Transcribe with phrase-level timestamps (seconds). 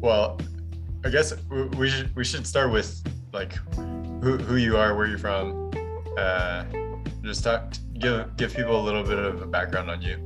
[0.00, 0.40] Well,
[1.04, 1.34] I guess
[1.76, 3.02] we should we should start with
[3.32, 3.52] like
[4.22, 5.70] who, who you are, where you're from.
[6.16, 6.64] Uh,
[7.22, 10.16] just talk, give give people a little bit of a background on you.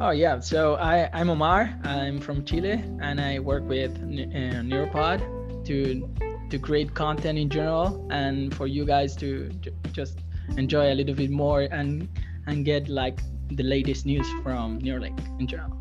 [0.00, 1.78] Oh yeah, so I I'm Omar.
[1.84, 5.20] I'm from Chile, and I work with uh, Neuropod
[5.66, 6.08] to
[6.50, 9.50] to create content in general, and for you guys to
[9.92, 10.18] just
[10.56, 12.08] enjoy a little bit more and
[12.46, 13.20] and get like
[13.52, 15.76] the latest news from Neuralink in general.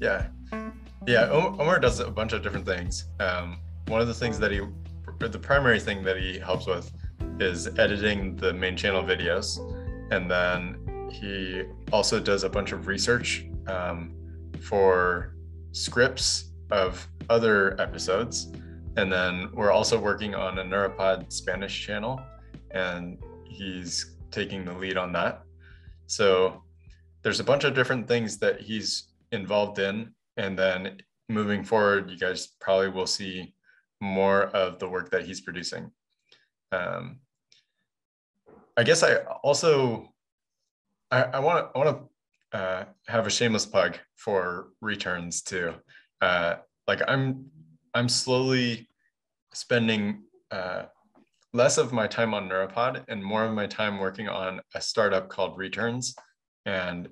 [0.00, 0.26] Yeah,
[1.06, 3.06] yeah, Omar does a bunch of different things.
[3.20, 4.60] Um, one of the things that he,
[5.20, 6.90] the primary thing that he helps with
[7.38, 9.58] is editing the main channel videos.
[10.10, 11.62] And then he
[11.92, 14.14] also does a bunch of research um,
[14.60, 15.36] for
[15.72, 18.52] scripts of other episodes.
[18.96, 22.20] And then we're also working on a Neuropod Spanish channel,
[22.70, 25.42] and he's taking the lead on that.
[26.06, 26.62] So
[27.22, 30.98] there's a bunch of different things that he's involved in and then
[31.28, 33.54] moving forward, you guys probably will see
[34.00, 35.90] more of the work that he's producing.
[36.72, 37.20] Um,
[38.76, 40.12] I guess I also
[41.10, 41.98] I want to I want
[42.52, 45.74] to uh, have a shameless plug for returns too.
[46.20, 46.56] Uh,
[46.86, 47.46] like I'm
[47.96, 48.90] I'm slowly
[49.54, 50.82] spending uh,
[51.54, 55.30] less of my time on Neuropod and more of my time working on a startup
[55.30, 56.14] called Returns,
[56.66, 57.08] and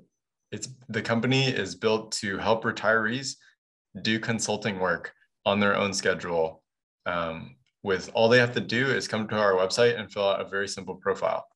[0.53, 3.37] it's the company is built to help retirees
[4.03, 5.15] do consulting work
[5.47, 6.63] on their own schedule.
[7.07, 10.43] Um, with all they have to do is come to our website and fill out
[10.43, 11.47] a very simple profile.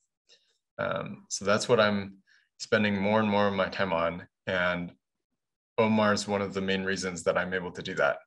[0.78, 2.14] Um, so that's what I'm
[2.58, 4.26] spending more and more of my time on.
[4.46, 4.90] And
[5.76, 8.18] Omar is one of the main reasons that I'm able to do that.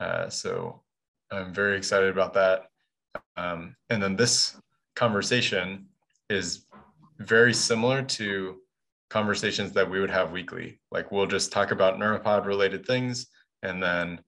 [0.00, 0.82] Uh, so
[1.30, 2.66] I'm very excited about that.
[3.36, 4.56] Um, and then this
[4.96, 5.86] conversation
[6.30, 6.66] is
[7.18, 8.60] very similar to
[9.10, 10.80] conversations that we would have weekly.
[10.90, 13.26] Like we'll just talk about neuropod related things,
[13.62, 14.20] and then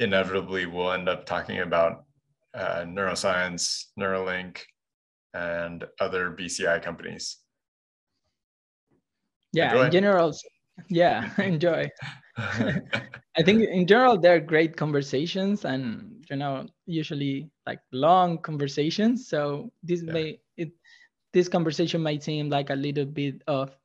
[0.00, 2.04] inevitably we'll end up talking about
[2.54, 4.60] uh, neuroscience, Neuralink,
[5.32, 7.38] and other BCI companies.
[9.52, 9.84] Yeah, enjoy.
[9.86, 10.34] in general,
[10.88, 11.88] yeah, enjoy.
[12.36, 19.28] I think in general they're great conversations, and you know usually like long conversations.
[19.28, 20.12] So this yeah.
[20.12, 20.72] may it
[21.32, 23.76] this conversation might seem like a little bit of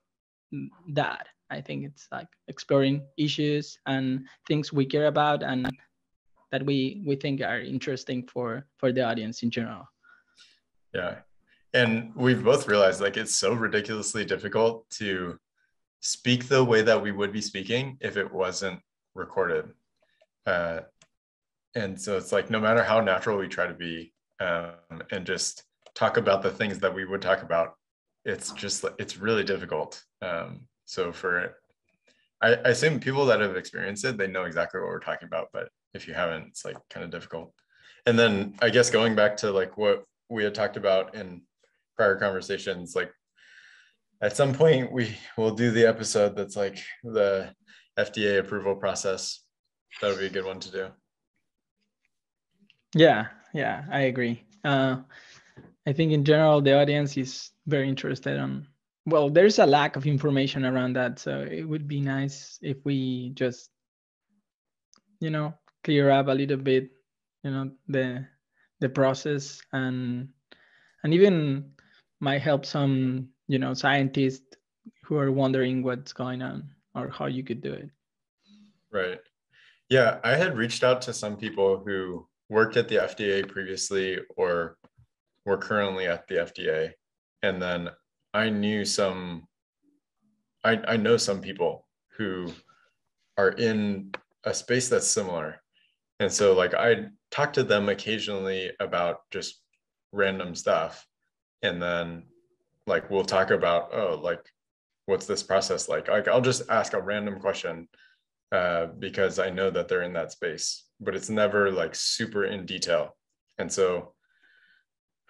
[0.89, 1.27] that.
[1.51, 5.69] I think it's like exploring issues and things we care about and
[6.51, 9.85] that we we think are interesting for for the audience in general.
[10.93, 11.19] Yeah.
[11.73, 15.37] And we've both realized like it's so ridiculously difficult to
[16.01, 18.79] speak the way that we would be speaking if it wasn't
[19.15, 19.65] recorded.
[20.45, 20.81] Uh,
[21.75, 25.63] and so it's like no matter how natural we try to be um, and just
[25.95, 27.75] talk about the things that we would talk about
[28.25, 31.55] it's just it's really difficult um, so for
[32.41, 35.49] I, I assume people that have experienced it they know exactly what we're talking about
[35.53, 37.53] but if you haven't it's like kind of difficult
[38.05, 41.41] and then i guess going back to like what we had talked about in
[41.97, 43.11] prior conversations like
[44.21, 47.49] at some point we will do the episode that's like the
[47.97, 49.41] fda approval process.
[50.01, 50.87] That would be a good one to do.
[52.95, 54.43] Yeah yeah i agree.
[54.63, 54.97] Uh,
[55.87, 58.67] i think in general the audience is very interested on
[59.05, 63.31] well there's a lack of information around that so it would be nice if we
[63.33, 63.69] just
[65.19, 65.53] you know
[65.83, 66.89] clear up a little bit
[67.43, 68.25] you know the
[68.79, 70.29] the process and
[71.03, 71.71] and even
[72.19, 74.57] might help some you know scientists
[75.03, 77.89] who are wondering what's going on or how you could do it
[78.91, 79.19] right
[79.89, 84.77] yeah i had reached out to some people who worked at the fda previously or
[85.45, 86.91] were currently at the fda
[87.41, 87.89] and then
[88.33, 89.47] I knew some,
[90.63, 91.87] I, I know some people
[92.17, 92.51] who
[93.37, 94.11] are in
[94.43, 95.61] a space that's similar.
[96.19, 99.61] And so, like, I talk to them occasionally about just
[100.11, 101.07] random stuff.
[101.61, 102.23] And then,
[102.87, 104.41] like, we'll talk about, oh, like,
[105.05, 106.07] what's this process like?
[106.07, 107.87] Like, I'll just ask a random question
[108.51, 112.65] uh, because I know that they're in that space, but it's never like super in
[112.65, 113.15] detail.
[113.57, 114.13] And so,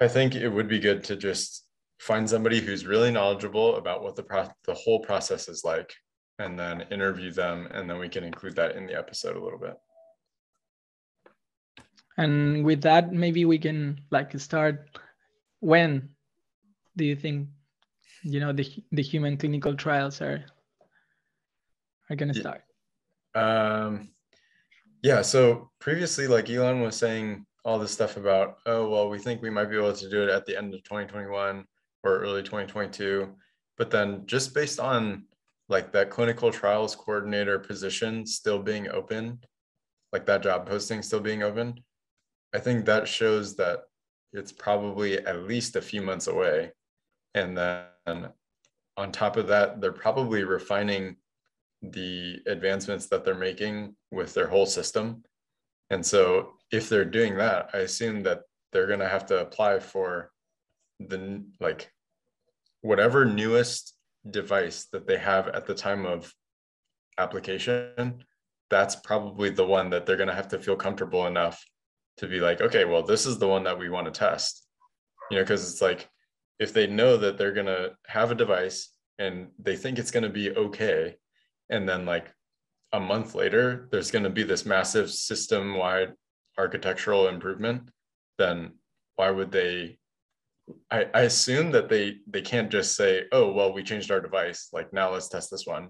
[0.01, 1.65] I think it would be good to just
[1.99, 5.93] find somebody who's really knowledgeable about what the pro- the whole process is like
[6.39, 9.59] and then interview them and then we can include that in the episode a little
[9.59, 9.75] bit
[12.17, 14.97] and with that maybe we can like start
[15.59, 16.09] when
[16.99, 17.47] do you think
[18.23, 20.43] you know the the human clinical trials are
[22.09, 22.61] are going to start
[23.35, 24.09] um
[25.01, 29.41] yeah so previously like elon was saying all this stuff about, oh, well, we think
[29.41, 31.65] we might be able to do it at the end of 2021
[32.03, 33.29] or early 2022.
[33.77, 35.25] But then just based on
[35.67, 39.39] like that clinical trials coordinator position still being open,
[40.11, 41.79] like that job posting still being open,
[42.53, 43.81] I think that shows that
[44.33, 46.71] it's probably at least a few months away.
[47.35, 48.29] And then
[48.97, 51.17] on top of that, they're probably refining
[51.81, 55.23] the advancements that they're making with their whole system.
[55.89, 58.41] And so if they're doing that, I assume that
[58.71, 60.31] they're going to have to apply for
[60.99, 61.91] the like
[62.81, 63.95] whatever newest
[64.29, 66.33] device that they have at the time of
[67.17, 68.23] application
[68.69, 71.63] that's probably the one that they're going to have to feel comfortable enough
[72.17, 74.67] to be like okay well this is the one that we want to test
[75.31, 76.09] you know because it's like
[76.59, 80.23] if they know that they're going to have a device and they think it's going
[80.23, 81.15] to be okay
[81.69, 82.27] and then like
[82.93, 86.13] a month later there's going to be this massive system wide
[86.57, 87.89] architectural improvement
[88.37, 88.71] then
[89.15, 89.97] why would they
[90.91, 94.69] I, I assume that they they can't just say oh well we changed our device
[94.73, 95.89] like now let's test this one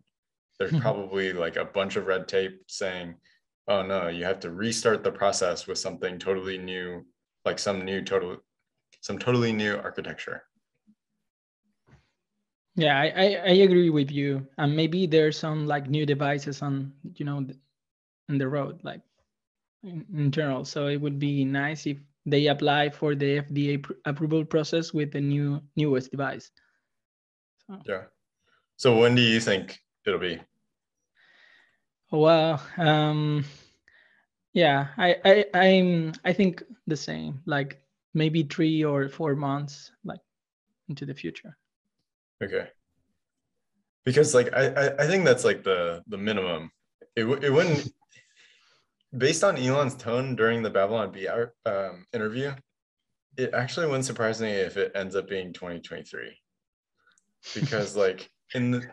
[0.58, 0.82] there's mm-hmm.
[0.82, 3.16] probably like a bunch of red tape saying
[3.68, 7.06] oh no you have to restart the process with something totally new
[7.46, 8.38] like some new total
[9.02, 10.44] some totally new architecture
[12.80, 14.48] yeah I, I, I agree with you.
[14.58, 17.46] And maybe there's some like new devices on you know
[18.30, 19.02] in the road like
[19.84, 20.66] in, in general.
[20.66, 25.12] So it would be nice if they apply for the fda pr- approval process with
[25.12, 26.52] the new newest device.
[27.68, 27.80] So.
[27.86, 28.04] yeah.
[28.78, 30.40] So when do you think it'll be?
[32.12, 33.46] Well um
[34.54, 37.82] yeah i i i'm i think the same like
[38.16, 40.20] maybe three or four months like
[40.88, 41.56] into the future
[42.44, 42.68] Okay.
[44.06, 46.72] Because like I I, I think that's like the the minimum.
[47.16, 47.92] It it wouldn't
[49.18, 52.54] based on Elon's tone during the Babylon Bee um, interview,
[53.38, 56.38] it actually wouldn't surprise me if it ends up being 2023.
[57.56, 58.88] Because like in the,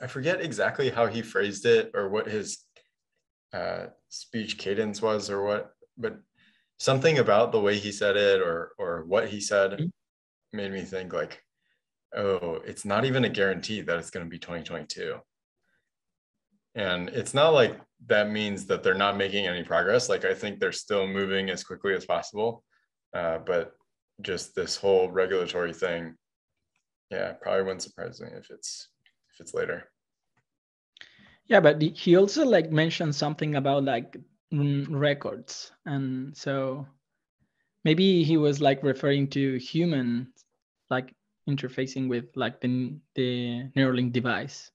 [0.00, 2.58] I forget exactly how he phrased it or what his
[3.52, 6.18] uh, speech cadence was or what, but
[6.78, 9.86] something about the way he said it or or what he said mm-hmm.
[10.56, 11.42] made me think like
[12.16, 15.16] oh, it's not even a guarantee that it's going to be 2022.
[16.74, 20.08] And it's not like that means that they're not making any progress.
[20.08, 22.62] Like I think they're still moving as quickly as possible.
[23.14, 23.72] Uh, but
[24.20, 26.14] just this whole regulatory thing,
[27.10, 28.88] yeah, probably wouldn't surprise me if it's
[29.32, 29.88] if it's later.
[31.46, 34.16] Yeah, but he also like mentioned something about like
[34.52, 36.86] records, and so
[37.84, 40.32] maybe he was like referring to human
[40.90, 41.14] like
[41.48, 44.70] interfacing with like the, the Neuralink device.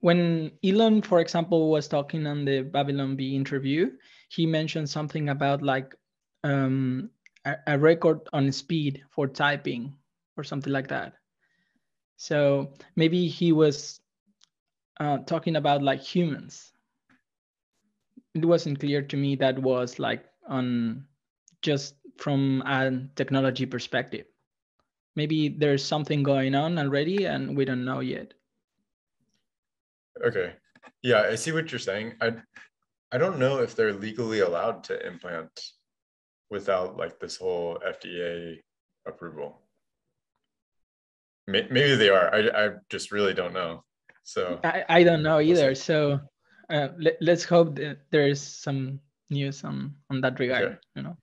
[0.00, 3.90] When Elon, for example, was talking on the Babylon Bee interview,
[4.28, 5.94] he mentioned something about like
[6.44, 7.10] um,
[7.44, 9.94] a, a record on speed for typing
[10.36, 11.14] or something like that.
[12.16, 14.00] So maybe he was
[15.00, 16.72] uh, talking about like humans.
[18.34, 21.06] It wasn't clear to me that was like on
[21.62, 24.26] just from a technology perspective
[25.18, 28.34] maybe there's something going on already and we don't know yet.
[30.24, 30.54] Okay.
[31.02, 32.14] Yeah i see what you're saying.
[32.20, 32.28] I
[33.14, 35.54] i don't know if they're legally allowed to implant
[36.54, 38.58] without like this whole fda
[39.06, 39.50] approval.
[41.46, 42.28] Maybe they are.
[42.38, 43.82] I, I just really don't know.
[44.22, 45.74] So i, I don't know either.
[45.74, 46.20] So
[46.74, 49.00] uh, let, us hope that there's some
[49.30, 50.76] news on on that regard okay.
[50.94, 51.16] you know?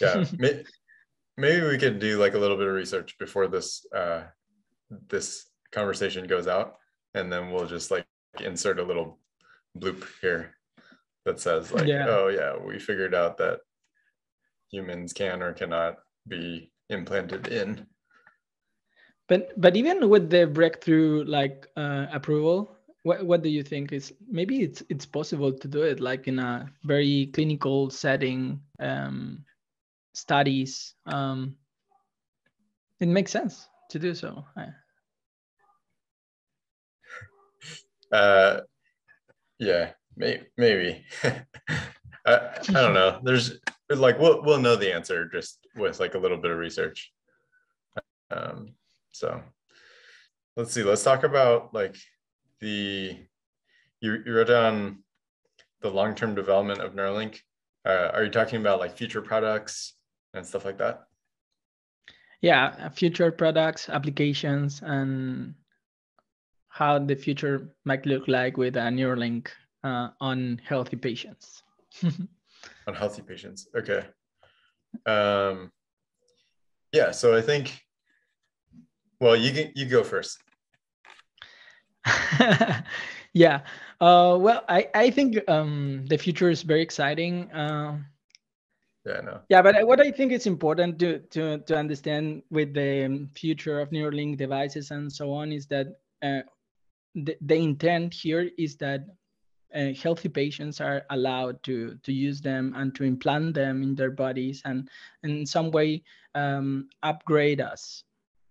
[0.00, 0.24] Yeah
[1.36, 4.22] maybe we could do like a little bit of research before this uh
[5.08, 6.76] this conversation goes out
[7.14, 8.06] and then we'll just like
[8.40, 9.18] insert a little
[9.78, 10.54] bloop here
[11.24, 12.06] that says like yeah.
[12.08, 13.60] oh yeah we figured out that
[14.70, 15.96] humans can or cannot
[16.28, 17.86] be implanted in
[19.28, 24.12] but but even with the breakthrough like uh, approval what, what do you think is
[24.28, 29.44] maybe it's it's possible to do it like in a very clinical setting um
[30.16, 31.56] studies, um,
[33.00, 34.44] it makes sense to do so.
[38.12, 38.60] Uh,
[39.58, 41.04] yeah, may, maybe.
[41.24, 41.42] I,
[42.24, 43.18] I don't know.
[43.24, 43.58] There's
[43.90, 47.12] like we'll we'll know the answer just with like a little bit of research.
[48.30, 48.74] Um,
[49.10, 49.42] so
[50.56, 50.84] let's see.
[50.84, 51.96] Let's talk about like
[52.60, 53.16] the
[54.00, 55.02] you you wrote down
[55.80, 57.40] the long term development of Neuralink.
[57.84, 59.95] Uh, are you talking about like future products
[60.36, 61.06] and stuff like that?
[62.42, 65.54] Yeah, future products, applications, and
[66.68, 69.48] how the future might look like with a Neuralink
[69.82, 71.62] uh, on healthy patients.
[72.04, 74.04] on healthy patients, okay.
[75.06, 75.72] Um,
[76.92, 77.80] yeah, so I think.
[79.18, 80.38] Well, you can, you go first.
[83.32, 83.60] yeah.
[83.98, 87.50] Uh, well, I I think um, the future is very exciting.
[87.50, 87.98] Uh,
[89.06, 89.40] yeah, no.
[89.48, 93.90] Yeah, but what I think is important to to to understand with the future of
[93.90, 95.86] Neuralink devices and so on is that
[96.22, 96.40] uh,
[97.14, 99.06] the the intent here is that
[99.74, 104.10] uh, healthy patients are allowed to to use them and to implant them in their
[104.10, 104.88] bodies and
[105.22, 106.02] in some way
[106.34, 108.04] um, upgrade us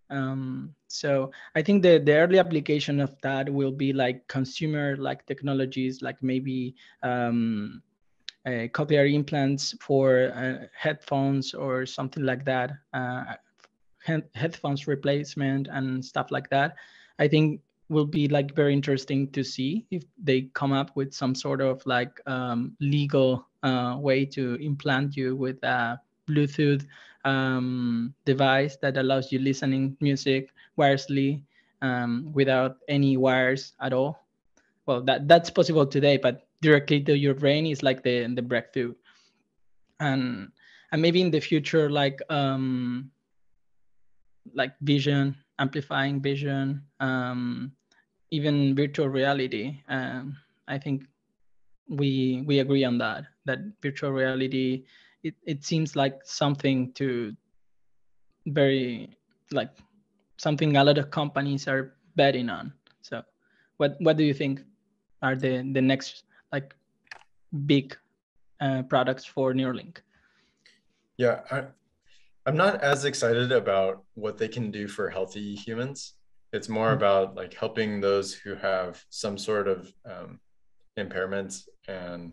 [0.10, 5.26] um, so i think the, the early application of that will be like consumer like
[5.26, 7.82] technologies like maybe um,
[8.46, 13.24] uh, cochlear implants for uh, headphones or something like that uh,
[14.36, 16.76] headphones replacement and stuff like that
[17.20, 17.60] i think
[17.90, 21.86] will be like very interesting to see if they come up with some sort of
[21.86, 26.86] like um, legal uh, way to implant you with a Bluetooth
[27.26, 31.42] um, device that allows you listening music wirelessly
[31.82, 34.24] um, without any wires at all.
[34.86, 38.94] Well, that that's possible today, but directly to your brain is like the the breakthrough,
[40.00, 40.52] and
[40.92, 43.12] and maybe in the future, like um,
[44.54, 47.72] like vision amplifying vision, um,
[48.32, 49.80] even virtual reality.
[49.88, 50.36] Um,
[50.68, 51.04] I think
[51.90, 53.26] we we agree on that.
[53.46, 54.86] That virtual reality,
[55.24, 57.36] it, it seems like something to
[58.48, 59.10] very
[59.52, 59.72] like
[60.38, 62.74] something a lot of companies are betting on.
[63.02, 63.24] So,
[63.78, 64.62] what what do you think
[65.22, 66.25] are the the next
[66.56, 66.74] like
[67.74, 67.88] big
[68.62, 69.98] uh, products for Neuralink?
[71.18, 71.58] Yeah, I,
[72.46, 76.14] I'm not as excited about what they can do for healthy humans.
[76.54, 77.04] It's more mm-hmm.
[77.04, 79.80] about like helping those who have some sort of
[80.12, 80.40] um,
[80.98, 81.56] impairments
[81.88, 82.32] and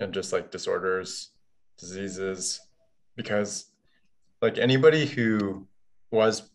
[0.00, 1.10] and just like disorders,
[1.78, 2.60] diseases,
[3.16, 3.50] because
[4.42, 5.66] like anybody who
[6.10, 6.50] was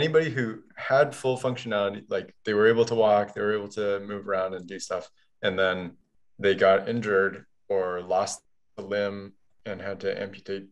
[0.00, 0.44] anybody who
[0.90, 4.54] had full functionality, like they were able to walk, they were able to move around
[4.54, 5.08] and do stuff,
[5.42, 5.96] and then
[6.38, 8.40] they got injured or lost
[8.76, 9.32] a limb
[9.66, 10.66] and had to amputate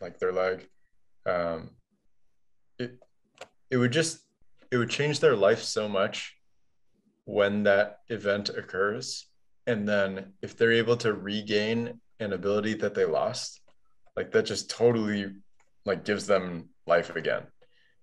[0.00, 0.68] like their leg
[1.26, 1.70] um,
[2.78, 2.98] it
[3.70, 4.20] it would just
[4.70, 6.36] it would change their life so much
[7.24, 9.26] when that event occurs
[9.66, 13.60] and then if they're able to regain an ability that they lost
[14.16, 15.26] like that just totally
[15.84, 17.42] like gives them life again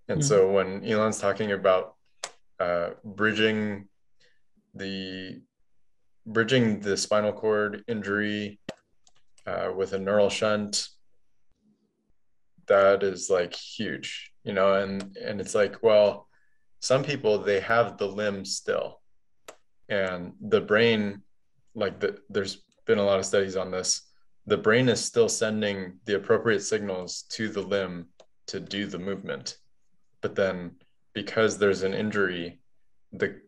[0.09, 0.27] and mm-hmm.
[0.27, 1.95] so when elon's talking about
[2.59, 3.87] uh, bridging
[4.75, 5.41] the
[6.25, 8.59] bridging the spinal cord injury
[9.45, 10.87] uh, with a neural shunt
[12.67, 16.27] that is like huge you know and and it's like well
[16.83, 18.99] some people they have the limb still.
[19.87, 21.21] And the brain
[21.75, 24.01] like the, there's been a lot of studies on this.
[24.47, 28.07] The brain is still sending the appropriate signals to the limb
[28.47, 29.55] to do the movement.
[30.19, 30.75] But then
[31.13, 32.59] because there's an injury
[33.13, 33.39] the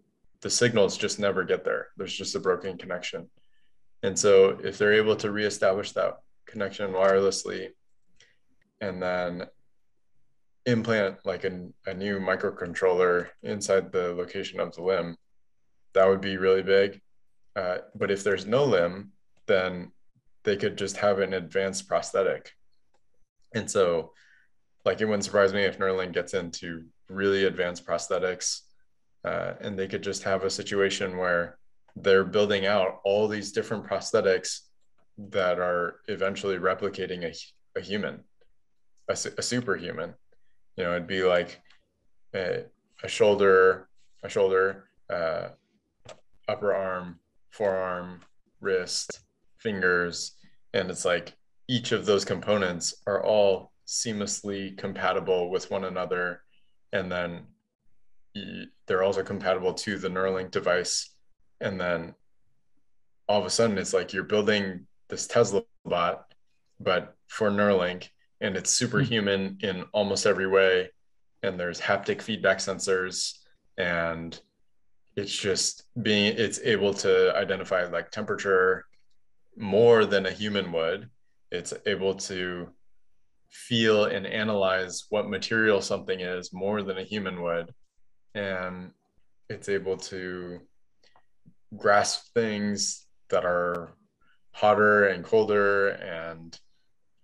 [0.41, 3.29] the signals just never get there there's just a broken connection
[4.03, 7.69] and so if they're able to reestablish that connection wirelessly
[8.81, 9.47] and then
[10.65, 15.17] implant like a, a new microcontroller inside the location of the limb,
[15.93, 17.01] that would be really big.
[17.55, 19.11] Uh, but if there's no limb,
[19.47, 19.91] then
[20.43, 22.51] they could just have an advanced prosthetic.
[23.53, 24.11] And so,
[24.83, 28.61] like, it wouldn't surprise me if Neuralink gets into really advanced prosthetics
[29.25, 31.57] uh, and they could just have a situation where
[31.95, 34.61] they're building out all these different prosthetics
[35.17, 38.23] that are eventually replicating a, a human
[39.09, 40.13] a, a superhuman.
[40.77, 41.61] You know, it'd be like
[42.33, 42.63] a,
[43.03, 43.87] a shoulder,
[44.23, 45.49] a shoulder, uh,
[46.47, 47.19] upper arm,
[47.51, 48.21] forearm,
[48.59, 49.21] wrist,
[49.57, 50.33] fingers,
[50.73, 51.33] and it's like
[51.67, 56.41] each of those components are all seamlessly compatible with one another,
[56.91, 57.45] and then
[58.87, 61.09] they're also compatible to the Neuralink device,
[61.61, 62.13] and then
[63.27, 66.33] all of a sudden it's like you're building this Tesla bot,
[66.79, 68.09] but for Neuralink,
[68.41, 70.89] and it's superhuman in almost every way.
[71.43, 73.33] And there's haptic feedback sensors
[73.77, 74.39] and
[75.15, 78.85] it's just being it's able to identify like temperature
[79.55, 81.09] more than a human would.
[81.51, 82.69] It's able to
[83.49, 87.73] feel and analyze what material something is more than a human would
[88.35, 88.91] and
[89.49, 90.59] it's able to
[91.75, 93.95] grasp things that are
[94.51, 96.59] hotter and colder and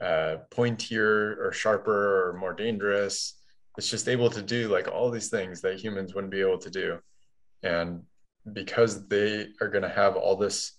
[0.01, 3.35] uh, pointier or sharper or more dangerous.
[3.77, 6.69] It's just able to do like all these things that humans wouldn't be able to
[6.69, 6.97] do.
[7.63, 8.01] And
[8.53, 10.73] because they are going to have all this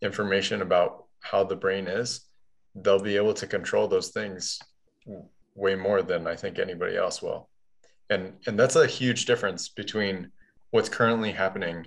[0.00, 2.20] information about how the brain is,
[2.76, 4.58] they'll be able to control those things
[5.54, 7.48] way more than I think anybody else will.
[8.10, 10.30] And and that's a huge difference between
[10.70, 11.86] what's currently happening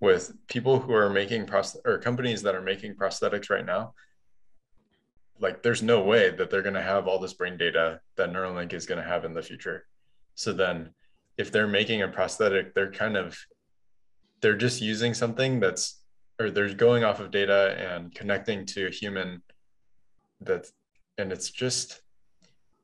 [0.00, 3.94] with people who are making prost- or companies that are making prosthetics right now.
[5.38, 8.72] Like there's no way that they're going to have all this brain data that neuralink
[8.72, 9.86] is going to have in the future.
[10.34, 10.90] So then
[11.38, 13.38] if they're making a prosthetic they're kind of
[14.40, 16.02] they're just using something that's
[16.40, 19.42] or they're going off of data and connecting to a human
[20.40, 20.66] that
[21.18, 22.02] and it's just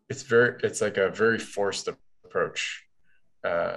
[0.08, 1.88] it's very it's like a very forced
[2.28, 2.84] approach
[3.44, 3.76] uh,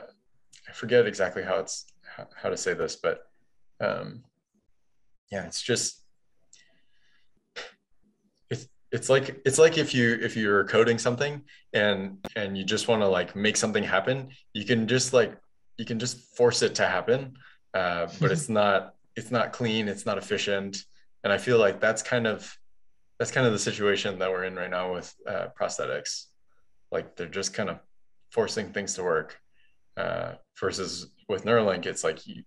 [0.70, 1.86] i forget exactly how it's
[2.41, 3.17] how to say this but
[3.81, 4.24] um,
[5.31, 6.00] yeah, it's just
[8.50, 11.41] it's it's like it's like if you if you're coding something
[11.74, 15.36] and and you just want to like make something happen, you can just like
[15.77, 17.34] you can just force it to happen,
[17.74, 20.84] uh, but it's not it's not clean, it's not efficient,
[21.24, 22.55] and I feel like that's kind of
[23.17, 26.25] that's kind of the situation that we're in right now with uh, prosthetics.
[26.91, 27.79] Like they're just kind of
[28.31, 29.39] forcing things to work.
[29.97, 32.43] Uh, versus with Neuralink, it's like you,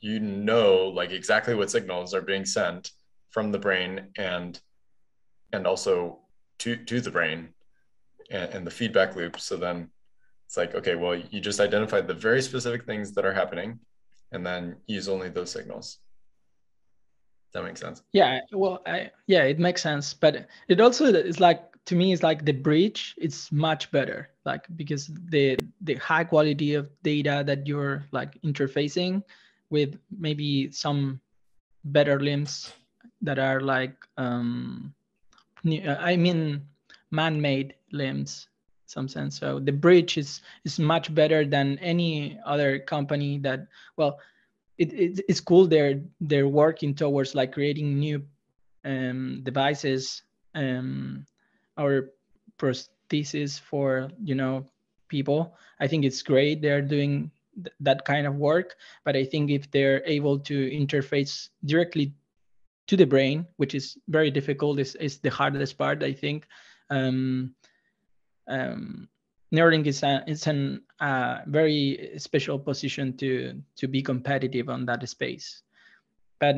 [0.00, 2.92] you know like exactly what signals are being sent
[3.30, 4.60] from the brain and
[5.52, 6.20] and also
[6.58, 7.48] to to the brain
[8.30, 9.88] and, and the feedback loop so then
[10.46, 13.78] it's like okay well you just identified the very specific things that are happening
[14.32, 15.98] and then use only those signals
[17.52, 21.67] that makes sense yeah well I, yeah it makes sense but it also is like
[21.88, 26.74] to me it's like the bridge it's much better like because the the high quality
[26.74, 29.22] of data that you're like interfacing
[29.70, 31.18] with maybe some
[31.84, 32.72] better limbs
[33.22, 34.92] that are like um,
[35.64, 36.62] I mean
[37.10, 38.48] man-made limbs
[38.88, 39.38] some sense.
[39.38, 44.18] So the bridge is is much better than any other company that well
[44.78, 48.24] it, it it's cool they're they're working towards like creating new
[48.84, 50.22] um, devices
[50.54, 51.26] um,
[51.78, 52.10] or
[52.58, 54.66] prostheses for you know
[55.08, 59.50] people i think it's great they're doing th- that kind of work but i think
[59.50, 62.12] if they're able to interface directly
[62.86, 66.46] to the brain which is very difficult is, is the hardest part i think
[66.90, 67.54] um,
[68.48, 69.08] um,
[69.54, 75.06] Neuralink is a, it's an uh, very special position to to be competitive on that
[75.08, 75.62] space.
[76.38, 76.56] But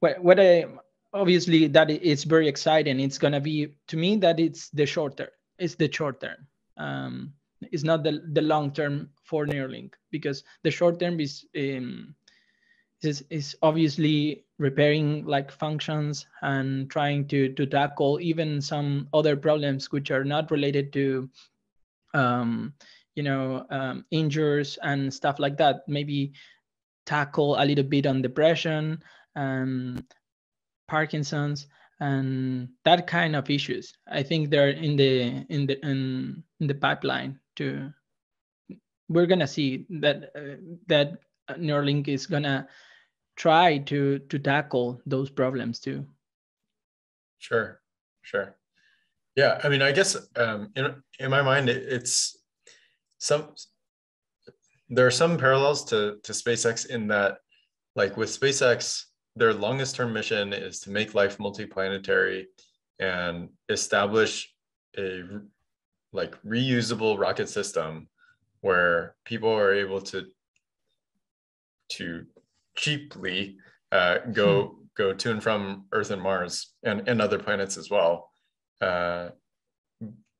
[0.00, 0.66] what what I
[1.12, 3.00] obviously that it's very exciting.
[3.00, 5.28] It's gonna be to me that it's the short term.
[5.58, 6.46] It's the short term.
[6.76, 7.32] Um,
[7.70, 12.14] it's not the, the long term for Neuralink because the short term is um,
[13.02, 19.90] is, is obviously repairing like functions and trying to to tackle even some other problems
[19.90, 21.28] which are not related to
[22.14, 22.72] um,
[23.14, 26.32] you know um, injuries and stuff like that maybe
[27.04, 29.02] tackle a little bit on depression
[29.34, 30.04] and
[30.92, 31.66] parkinson's
[32.00, 36.74] and that kind of issues i think they're in the in the in, in the
[36.74, 37.92] pipeline to
[39.12, 40.56] we're gonna see that uh,
[40.88, 41.18] that
[41.50, 42.66] Neuralink is gonna
[43.36, 46.06] try to to tackle those problems too.
[47.38, 47.80] Sure,
[48.22, 48.56] sure.
[49.36, 52.38] Yeah, I mean, I guess um, in in my mind, it, it's
[53.18, 53.54] some.
[54.88, 57.38] There are some parallels to to SpaceX in that,
[57.96, 59.04] like with SpaceX,
[59.36, 62.46] their longest term mission is to make life multiplanetary
[62.98, 64.52] and establish
[64.98, 65.22] a
[66.12, 68.08] like reusable rocket system
[68.60, 70.26] where people are able to
[71.88, 72.26] to
[72.76, 73.56] cheaply
[73.90, 74.82] uh, go hmm.
[74.96, 78.30] go to and from Earth and Mars and, and other planets as well.
[78.80, 79.30] Uh,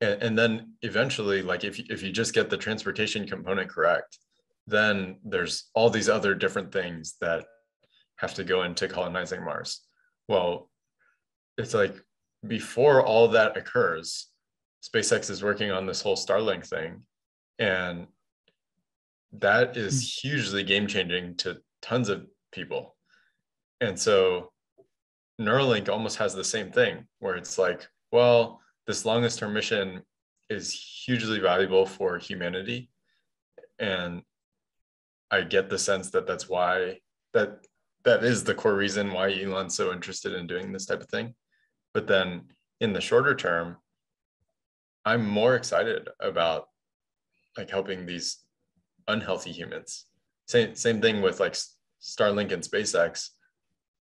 [0.00, 4.18] and, and then eventually, like if if you just get the transportation component correct,
[4.66, 7.44] then there's all these other different things that
[8.22, 9.80] have to go into colonizing Mars.
[10.28, 10.70] Well,
[11.58, 11.94] it's like
[12.46, 14.28] before all that occurs,
[14.82, 17.02] SpaceX is working on this whole Starlink thing.
[17.58, 18.06] And
[19.32, 20.28] that is hmm.
[20.28, 22.96] hugely game changing to tons of people.
[23.80, 24.52] And so
[25.40, 30.02] Neuralink almost has the same thing where it's like, well, this longest term mission
[30.48, 30.72] is
[31.04, 32.90] hugely valuable for humanity.
[33.78, 34.22] And
[35.30, 36.98] I get the sense that that's why
[37.32, 37.66] that
[38.04, 41.34] that is the core reason why Elon's so interested in doing this type of thing.
[41.94, 42.42] But then
[42.80, 43.76] in the shorter term,
[45.04, 46.68] I'm more excited about
[47.56, 48.38] like helping these
[49.08, 50.06] unhealthy humans.
[50.46, 51.54] Same same thing with like
[52.00, 53.30] Starlink and SpaceX.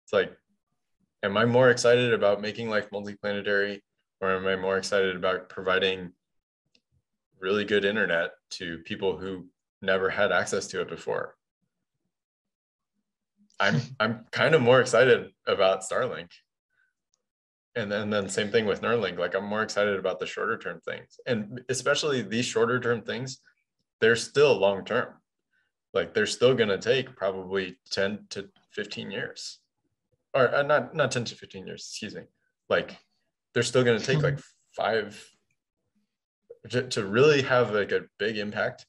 [0.03, 0.31] It's like,
[1.23, 3.81] am I more excited about making life multiplanetary,
[4.19, 6.11] or am I more excited about providing
[7.39, 9.47] really good internet to people who
[9.81, 11.35] never had access to it before?
[13.61, 16.31] I'm I'm kind of more excited about Starlink.
[17.75, 19.17] and then, then same thing with Neuralink.
[19.19, 23.39] Like I'm more excited about the shorter term things, and especially these shorter term things,
[24.01, 25.13] they're still long term.
[25.93, 29.59] Like they're still going to take probably 10 to 15 years,
[30.33, 31.87] or uh, not not 10 to 15 years.
[31.87, 32.23] Excuse me.
[32.67, 32.97] Like
[33.53, 34.39] they're still going to take like
[34.75, 35.23] five
[36.71, 38.87] to, to really have like a big impact.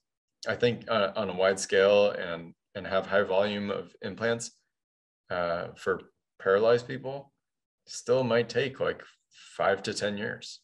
[0.48, 4.52] I think uh, on a wide scale and and have high volume of implants
[5.30, 6.00] uh, for
[6.40, 7.32] paralyzed people
[7.86, 9.02] still might take like
[9.56, 10.60] five to 10 years.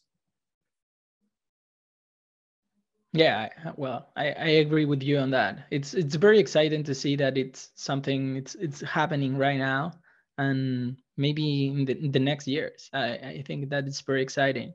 [3.11, 5.65] Yeah, well, I, I agree with you on that.
[5.71, 9.93] It's it's very exciting to see that it's something it's it's happening right now,
[10.37, 12.87] and maybe in the, in the next years.
[12.93, 14.73] I, I think that it's very exciting,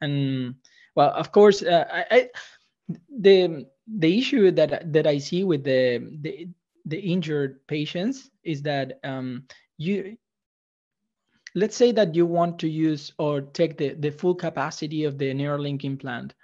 [0.00, 0.54] and
[0.94, 2.28] well, of course, uh, I, I
[3.10, 6.48] the the issue that that I see with the the
[6.86, 9.44] the injured patients is that um,
[9.76, 10.16] you
[11.54, 15.32] let's say that you want to use or take the, the full capacity of the
[15.32, 16.34] Neuralink implant.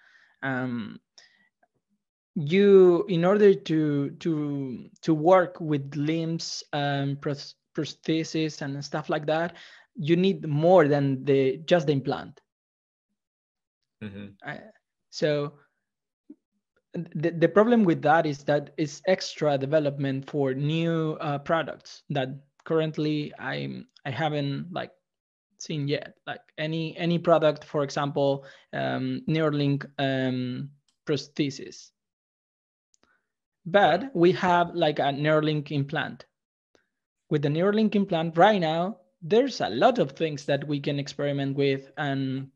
[0.42, 0.98] Um,
[2.34, 9.56] you, in order to to to work with limbs, um, prosthesis, and stuff like that,
[9.94, 12.40] you need more than the just the implant.
[14.02, 14.28] Mm-hmm.
[14.44, 14.56] Uh,
[15.10, 15.52] so
[16.94, 22.28] the, the problem with that is that it's extra development for new uh, products that
[22.64, 24.90] currently I'm I haven't like
[25.58, 26.14] seen yet.
[26.26, 30.70] Like any any product, for example, um, Neuralink um,
[31.06, 31.90] prosthesis.
[33.64, 36.26] But we have like a Neuralink implant.
[37.30, 41.56] With the Neuralink implant right now, there's a lot of things that we can experiment
[41.56, 42.48] with and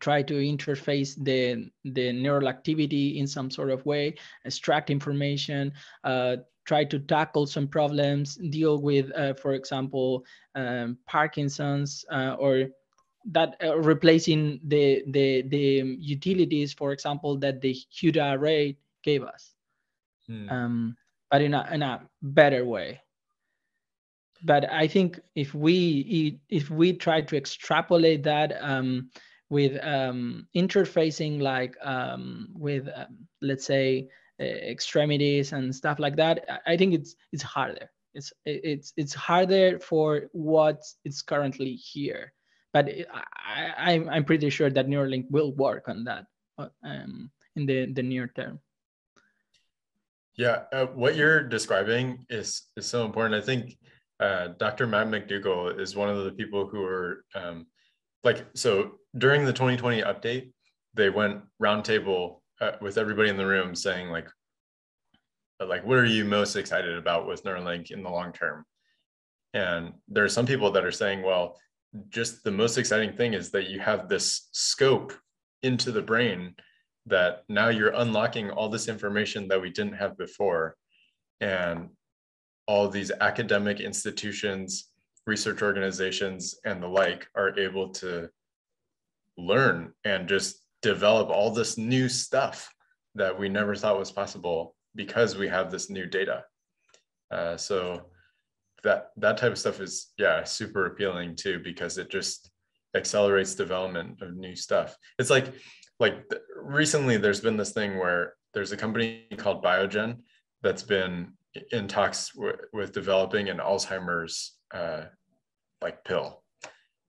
[0.00, 5.72] try to interface the the neural activity in some sort of way, extract information,
[6.04, 6.36] uh,
[6.68, 10.22] try to tackle some problems, deal with, uh, for example,
[10.54, 12.68] um, Parkinson's uh, or
[13.30, 19.54] that uh, replacing the, the, the utilities, for example, that the Utah array gave us,
[20.26, 20.48] hmm.
[20.50, 20.96] um,
[21.30, 23.00] but in a, in a better way.
[24.44, 29.10] But I think if we if we try to extrapolate that um,
[29.50, 34.08] with um, interfacing like um, with um, let's say
[34.40, 37.90] uh, extremities and stuff like that i think it's it's harder.
[38.14, 42.32] It's it's it's harder for what is currently here.
[42.72, 42.88] But
[43.34, 46.26] I, I'm, I'm pretty sure that neuralink will work on that
[46.58, 48.60] uh, um, in the the near term.
[50.36, 53.40] Yeah uh, what you're describing is is so important.
[53.40, 53.76] I think
[54.20, 57.66] uh, dr matt MacDougall is one of the people who are um,
[58.24, 60.52] like so during the 2020 update
[60.94, 64.28] they went roundtable uh, with everybody in the room saying like
[65.66, 68.64] like what are you most excited about with Neuralink in the long term?
[69.54, 71.58] And there are some people that are saying, well,
[72.10, 75.12] just the most exciting thing is that you have this scope
[75.62, 76.54] into the brain
[77.06, 80.76] that now you're unlocking all this information that we didn't have before.
[81.40, 81.88] And
[82.66, 84.90] all these academic institutions,
[85.28, 88.28] research organizations, and the like are able to
[89.36, 92.72] learn and just develop all this new stuff
[93.14, 96.44] that we never thought was possible because we have this new data.
[97.30, 98.06] Uh, so
[98.84, 102.50] that that type of stuff is yeah super appealing too because it just
[102.96, 104.96] accelerates development of new stuff.
[105.18, 105.52] It's like
[106.00, 106.14] like
[106.56, 110.18] recently there's been this thing where there's a company called Biogen
[110.62, 111.32] that's been
[111.72, 115.04] in talks w- with developing an Alzheimer's uh,
[115.82, 116.42] like pill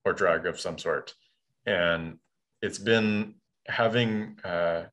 [0.06, 1.14] or drug of some sort,
[1.66, 2.18] and
[2.62, 3.36] it's been
[3.68, 4.84] having uh,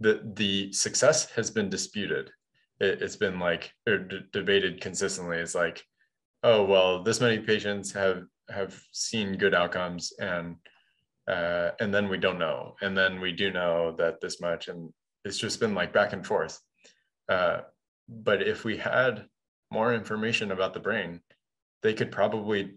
[0.00, 2.30] the the success has been disputed.
[2.80, 5.38] It, has been like d- debated consistently.
[5.38, 5.82] It's like,
[6.42, 10.56] oh well, this many patients have have seen good outcomes, and
[11.28, 14.92] uh, and then we don't know, and then we do know that this much, and
[15.24, 16.60] it's just been like back and forth.
[17.28, 17.60] Uh,
[18.08, 19.26] but if we had
[19.70, 21.20] more information about the brain,
[21.84, 22.72] they could probably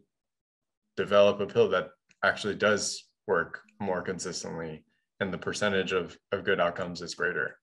[0.97, 1.91] develop a pill that
[2.23, 4.83] actually does work more consistently
[5.19, 7.57] and the percentage of, of good outcomes is greater.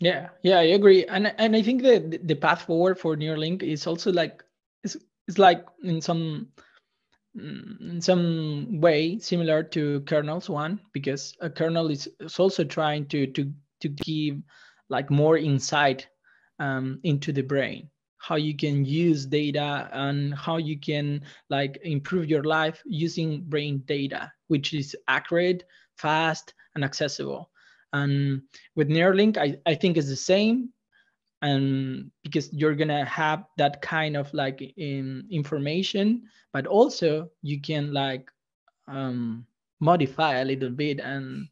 [0.00, 3.86] Yeah, yeah, I agree, and and I think that the path forward for Neuralink is
[3.86, 4.42] also like
[4.82, 4.96] it's,
[5.28, 6.48] it's like in some
[7.34, 13.26] in some way similar to kernels one because a kernel is, is also trying to
[13.26, 14.40] to to give
[14.88, 16.08] like more insight
[16.58, 17.90] um, into the brain
[18.20, 23.82] how you can use data and how you can like improve your life using brain
[23.86, 25.64] data which is accurate
[25.96, 27.50] fast and accessible.
[27.92, 28.42] And
[28.76, 30.68] with neuralink i, I think it's the same
[31.42, 37.92] and because you're gonna have that kind of like in information but also you can
[37.92, 38.30] like
[38.86, 39.46] um,
[39.80, 41.48] modify a little bit and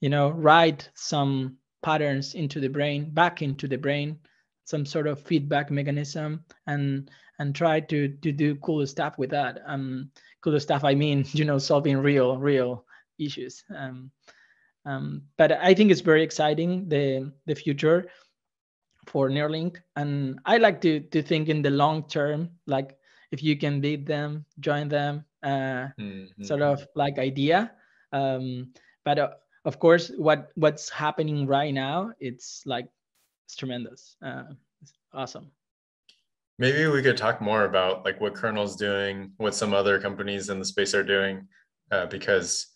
[0.00, 4.18] you know write some patterns into the brain back into the brain
[4.64, 9.60] some sort of feedback mechanism and and try to to do cool stuff with that
[9.66, 12.84] um cool stuff i mean you know solving real real
[13.18, 14.10] issues um,
[14.86, 18.06] um but i think it's very exciting the the future
[19.06, 19.78] for Neuralink.
[19.96, 22.96] And I like to to think in the long term, like
[23.30, 26.42] if you can beat them, join them, uh, mm-hmm.
[26.42, 27.72] sort of like idea.
[28.12, 28.72] Um,
[29.04, 29.30] but uh,
[29.64, 32.88] of course, what what's happening right now, it's like
[33.46, 34.16] it's tremendous.
[34.24, 34.44] Uh,
[34.82, 35.50] it's awesome.
[36.58, 40.58] Maybe we could talk more about like what Kernel's doing, what some other companies in
[40.58, 41.48] the space are doing,
[41.90, 42.68] uh, because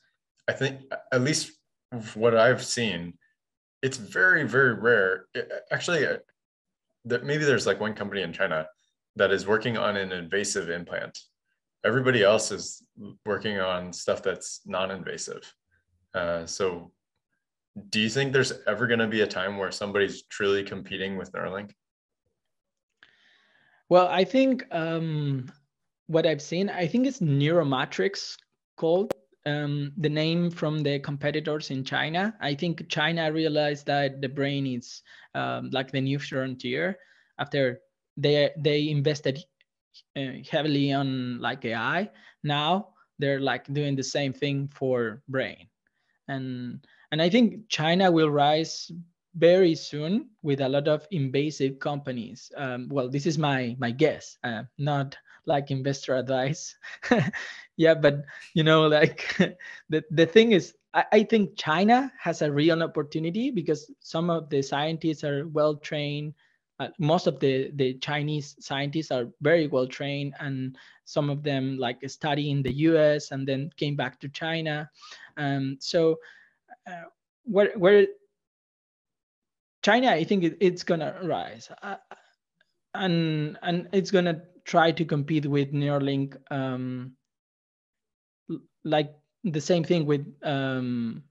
[0.48, 0.81] I think
[1.12, 1.52] at least
[2.14, 3.14] what I've seen,
[3.83, 6.16] it's very very rare it, actually uh,
[7.04, 8.66] that maybe there's like one company in china
[9.16, 11.18] that is working on an invasive implant
[11.85, 12.83] everybody else is
[13.24, 15.52] working on stuff that's non-invasive
[16.14, 16.90] uh, so
[17.91, 21.33] do you think there's ever going to be a time where somebody's truly competing with
[21.33, 21.71] neuralink
[23.88, 25.51] well i think um,
[26.07, 28.37] what i've seen i think it's NeuraMatrix
[28.77, 29.12] called
[29.49, 32.35] um, the name from the competitors in China.
[32.41, 35.03] I think China realized that the brain is
[35.35, 36.99] um, like the new frontier
[37.38, 37.81] after
[38.17, 39.38] they they invested
[40.17, 42.11] uh, heavily on like AI.
[42.43, 42.88] Now
[43.19, 45.69] they're like doing the same thing for brain,
[46.27, 48.90] and and I think China will rise
[49.37, 52.51] very soon with a lot of invasive companies.
[52.57, 55.16] Um, well, this is my my guess, uh, not
[55.47, 56.77] like investor advice.
[57.77, 59.35] yeah, but you know, like
[59.88, 64.51] the the thing is, I, I think China has a real opportunity because some of
[64.51, 66.35] the scientists are well trained.
[66.81, 71.79] Uh, most of the the Chinese scientists are very well trained, and some of them
[71.79, 73.31] like study in the U.S.
[73.31, 74.88] and then came back to China.
[75.37, 76.18] Um, so,
[76.88, 77.05] uh,
[77.44, 78.09] where where
[79.85, 81.96] China, I think it, it's gonna rise, uh,
[82.94, 87.12] and and it's gonna try to compete with Neuralink, um,
[88.85, 91.24] like the same thing with um,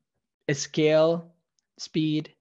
[0.53, 1.33] scale,
[1.77, 2.33] speed,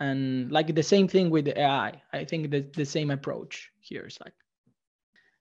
[0.00, 2.02] and like the same thing with AI.
[2.12, 4.34] I think the, the same approach here is like.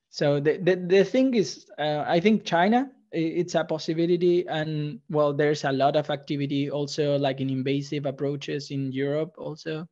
[0.09, 4.47] So the, the, the thing is, uh, I think China, it's a possibility.
[4.47, 9.87] And well, there's a lot of activity also like in invasive approaches in Europe also.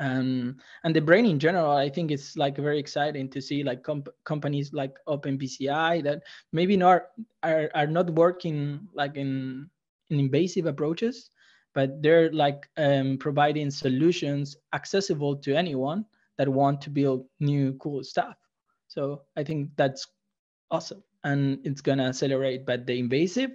[0.00, 3.82] And and the brain in general i think it's like very exciting to see like
[3.82, 6.22] comp- companies like openbci that
[6.52, 7.02] maybe not
[7.42, 9.70] are, are not working like in
[10.10, 11.30] in invasive approaches
[11.74, 16.04] but they're like um, providing solutions accessible to anyone
[16.36, 18.36] that want to build new cool stuff.
[18.88, 20.06] So i think that's
[20.70, 23.50] awesome and it's going to accelerate but the invasive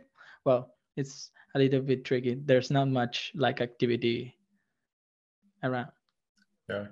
[0.45, 4.35] well it's a little bit tricky there's not much like activity
[5.63, 5.91] around
[6.71, 6.85] yeah.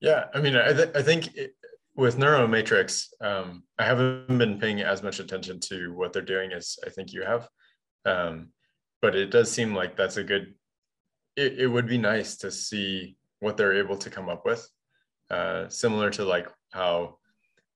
[0.00, 0.24] Yeah.
[0.34, 1.54] I mean, I, th- I think it,
[1.96, 6.78] with NeuraMatrix, um, I haven't been paying as much attention to what they're doing as
[6.84, 7.48] I think you have.
[8.04, 8.48] Um,
[9.00, 10.54] but it does seem like that's a good,
[11.36, 14.68] it, it would be nice to see what they're able to come up with.
[15.30, 17.16] Uh, similar to like how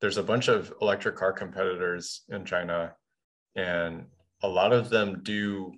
[0.01, 2.95] there's a bunch of electric car competitors in China,
[3.57, 4.07] and
[4.43, 5.73] a lot of them do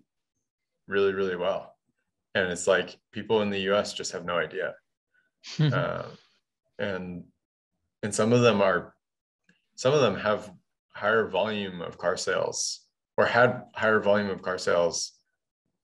[0.87, 1.75] really, really well.
[2.35, 4.75] And it's like people in the US just have no idea.
[5.61, 6.05] uh,
[6.79, 7.25] and
[8.03, 8.95] and some of them are
[9.77, 10.51] some of them have
[10.95, 12.81] higher volume of car sales
[13.17, 15.13] or had higher volume of car sales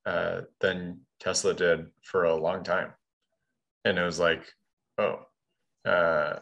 [0.04, 2.92] uh, than Tesla did for a long time,
[3.84, 4.44] and it was like,
[4.98, 5.20] oh,
[5.84, 6.38] uh,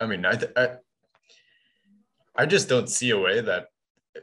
[0.00, 0.68] I mean, I, th- I
[2.36, 3.66] I just don't see a way that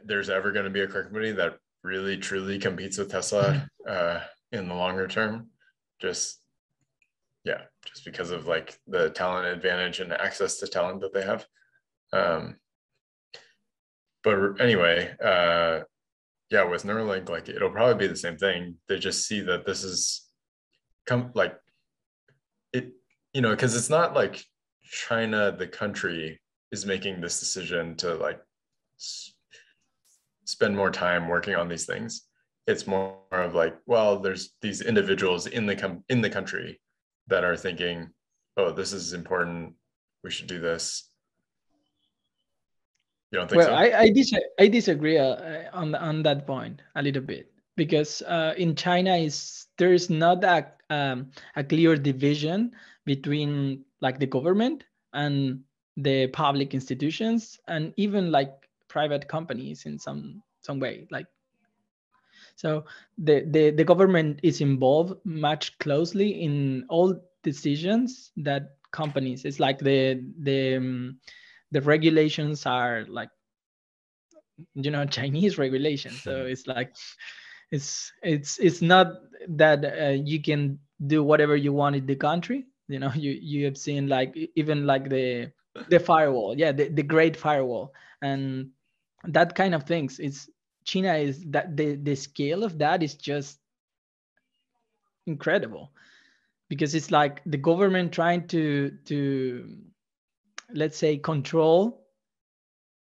[0.04, 4.20] there's ever going to be a car company that really truly competes with Tesla uh,
[4.52, 5.48] in the longer term.
[6.00, 6.40] Just
[7.44, 11.46] yeah, just because of like the talent advantage and access to talent that they have.
[12.12, 12.56] Um,
[14.24, 15.80] but anyway, uh,
[16.50, 18.76] yeah, with Neuralink, like it'll probably be the same thing.
[18.88, 20.26] They just see that this is
[21.06, 21.56] come like
[22.72, 22.92] it,
[23.32, 24.44] you know, because it's not like
[24.90, 26.40] China, the country,
[26.72, 28.40] is making this decision to like
[28.98, 29.32] s-
[30.44, 32.26] spend more time working on these things.
[32.66, 36.80] It's more of like, well, there's these individuals in the com- in the country
[37.28, 38.10] that are thinking,
[38.56, 39.74] oh, this is important.
[40.24, 41.10] We should do this.
[43.30, 43.74] You don't think well, so?
[43.74, 48.54] I I, dis- I disagree uh, on on that point a little bit because uh,
[48.56, 52.72] in China is there is not a um, a clear division
[53.08, 55.60] between like the government and
[55.96, 58.52] the public institutions and even like
[58.88, 61.26] private companies in some some way like
[62.56, 62.84] so
[63.16, 69.78] the, the the government is involved much closely in all decisions that companies it's like
[69.78, 71.18] the the um,
[71.72, 73.30] the regulations are like
[74.74, 76.94] you know chinese regulations so it's like
[77.70, 79.06] it's it's it's not
[79.48, 83.64] that uh, you can do whatever you want in the country you know you you
[83.66, 85.52] have seen like even like the
[85.88, 86.56] the firewall.
[86.58, 87.92] Yeah the, the great firewall.
[88.22, 88.70] And
[89.24, 90.48] that kind of things it's
[90.84, 93.60] china is that the the scale of that is just
[95.26, 95.92] incredible.
[96.68, 99.78] Because it's like the government trying to to
[100.74, 102.06] let's say control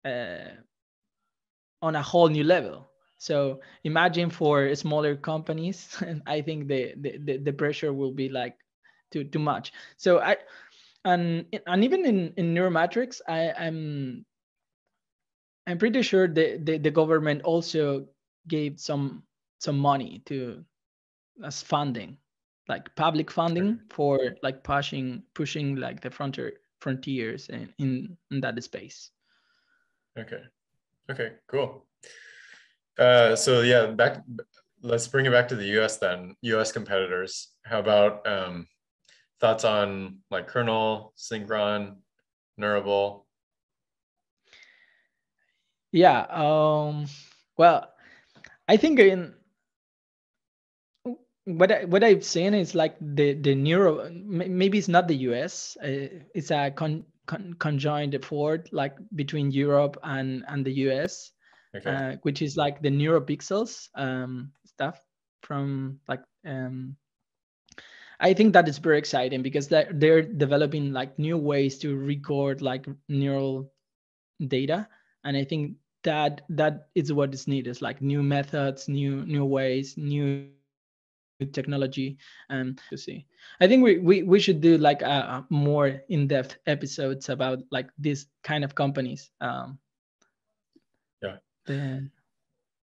[0.05, 0.55] uh,
[1.83, 2.91] on a whole new level.
[3.19, 8.55] So imagine for smaller companies and i think the, the the pressure will be like
[9.11, 9.73] too too much.
[9.97, 10.37] So i
[11.05, 14.25] and and even in in NeuraMatrix, i i'm
[15.67, 18.07] i'm pretty sure the, the the government also
[18.49, 19.23] gave some
[19.61, 20.65] some money to
[21.45, 22.17] as funding
[22.69, 28.63] like public funding for like pushing pushing like the frontier frontiers in, in, in that
[28.63, 29.11] space.
[30.19, 30.43] Okay.
[31.11, 31.87] Okay cool.
[32.99, 34.23] Uh so yeah back
[34.83, 37.49] let's bring it back to the us then us competitors.
[37.65, 38.67] How about um
[39.41, 41.97] thoughts on like kernel synchron
[42.57, 43.27] neurable
[45.93, 47.07] yeah um
[47.57, 47.89] well
[48.67, 49.35] i think in
[51.49, 55.79] what I, what I've seen is like the the neuro maybe it's not the US
[55.83, 61.33] uh, it's a con, con, conjoined effort like between Europe and and the US
[61.75, 61.91] okay.
[61.91, 65.01] uh, which is like the neuropixels um, stuff
[65.43, 66.97] from like um,
[68.21, 72.61] I think that is very exciting because they're, they're developing like new ways to record
[72.63, 73.73] like neural
[74.47, 74.89] data.
[75.25, 79.45] And I think that that is what is needed is like new methods new new
[79.45, 80.49] ways new
[81.53, 82.19] technology
[82.51, 83.27] and um, to see.
[83.61, 87.91] I think we, we we should do like a, a more in-depth episodes about like
[87.99, 89.79] this kind of companies um
[91.23, 91.37] yeah.
[91.67, 92.11] then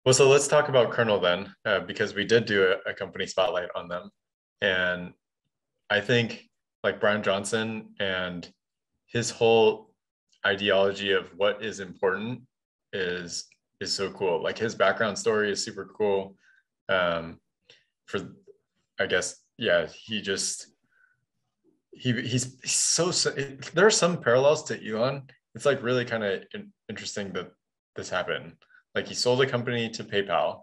[0.05, 3.27] well so let's talk about kernel then uh, because we did do a, a company
[3.27, 4.11] spotlight on them
[4.61, 5.13] and
[5.91, 6.49] i think
[6.85, 8.53] like bryan johnson and
[9.07, 9.95] his whole
[10.47, 12.41] ideology of what is important
[12.93, 13.47] is
[13.81, 16.37] is so cool like his background story is super cool
[16.89, 17.39] um
[18.09, 18.21] for
[18.99, 20.69] I guess yeah he just
[21.93, 25.23] he he's, so, so it, there are some parallels to Elon.
[25.55, 26.45] It's like really kind of
[26.89, 27.51] interesting that
[27.97, 28.53] this happened.
[28.95, 30.63] Like he sold a company to PayPal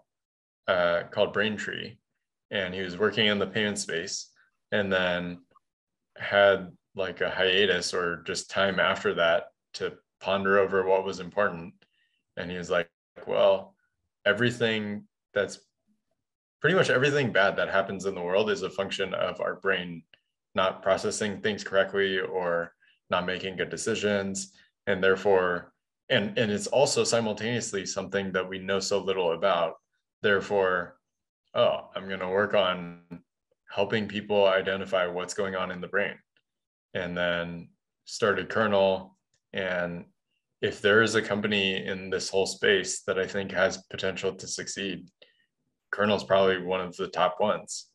[0.66, 1.96] uh, called Braintree,
[2.50, 4.30] and he was working in the payment space,
[4.72, 5.38] and then
[6.16, 11.74] had like a hiatus or just time after that to ponder over what was important.
[12.36, 12.90] And he was like,
[13.26, 13.74] well,
[14.24, 15.04] everything
[15.34, 15.58] that's
[16.60, 20.02] pretty much everything bad that happens in the world is a function of our brain
[20.54, 22.72] not processing things correctly or
[23.10, 24.52] not making good decisions
[24.86, 25.72] and therefore
[26.08, 29.74] and and it's also simultaneously something that we know so little about
[30.22, 30.95] therefore
[31.56, 33.00] oh i'm going to work on
[33.68, 36.14] helping people identify what's going on in the brain
[36.94, 37.68] and then
[38.04, 39.18] started kernel
[39.52, 40.04] and
[40.62, 44.46] if there is a company in this whole space that i think has potential to
[44.46, 45.08] succeed
[45.96, 47.86] Kernel's probably one of the top ones.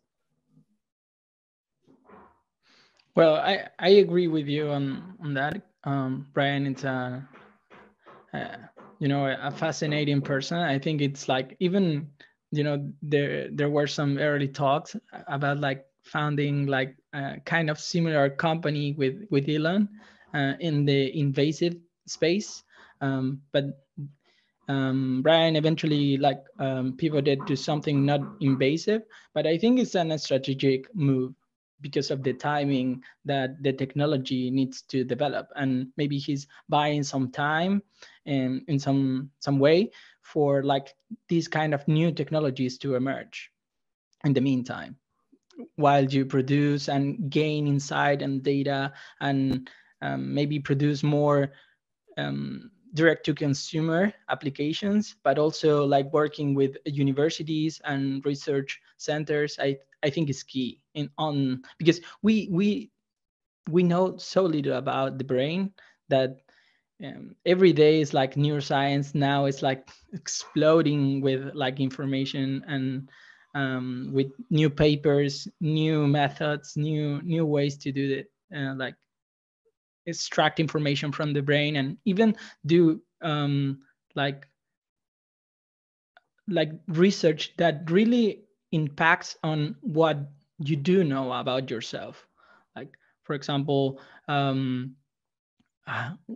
[3.15, 6.65] Well, I, I agree with you on, on that, um, Bryan.
[6.65, 7.27] It's a,
[8.99, 10.57] you know a fascinating person.
[10.57, 12.07] I think it's like even
[12.51, 14.95] you know there there were some early talks
[15.27, 19.87] about like founding like a kind of similar company with with Elon
[20.33, 22.63] uh, in the invasive space.
[23.01, 23.65] Um, but
[24.67, 29.01] um, Bryan eventually like um, pivoted to something not invasive,
[29.33, 31.33] but I think it's an, a strategic move
[31.81, 37.31] because of the timing that the technology needs to develop, and maybe he's buying some
[37.31, 37.81] time
[38.25, 39.89] and in some some way
[40.21, 40.93] for like
[41.27, 43.51] these kind of new technologies to emerge.
[44.23, 44.97] In the meantime,
[45.75, 49.69] while you produce and gain insight and data, and
[50.01, 51.51] um, maybe produce more
[52.17, 59.77] um, direct to consumer applications, but also like working with universities and research centers, I,
[60.03, 62.91] I think is key in on because we we
[63.69, 65.73] we know so little about the brain
[66.09, 66.41] that
[67.03, 69.15] um, every day is like neuroscience.
[69.15, 73.09] Now it's like exploding with like information and
[73.55, 78.95] um, with new papers new methods new new ways to do it uh, like
[80.05, 82.35] extract information from the brain and even
[82.65, 83.79] do um,
[84.15, 84.47] like
[86.47, 90.17] like research that really impacts on what
[90.59, 92.27] you do know about yourself.
[92.75, 94.95] Like for example um,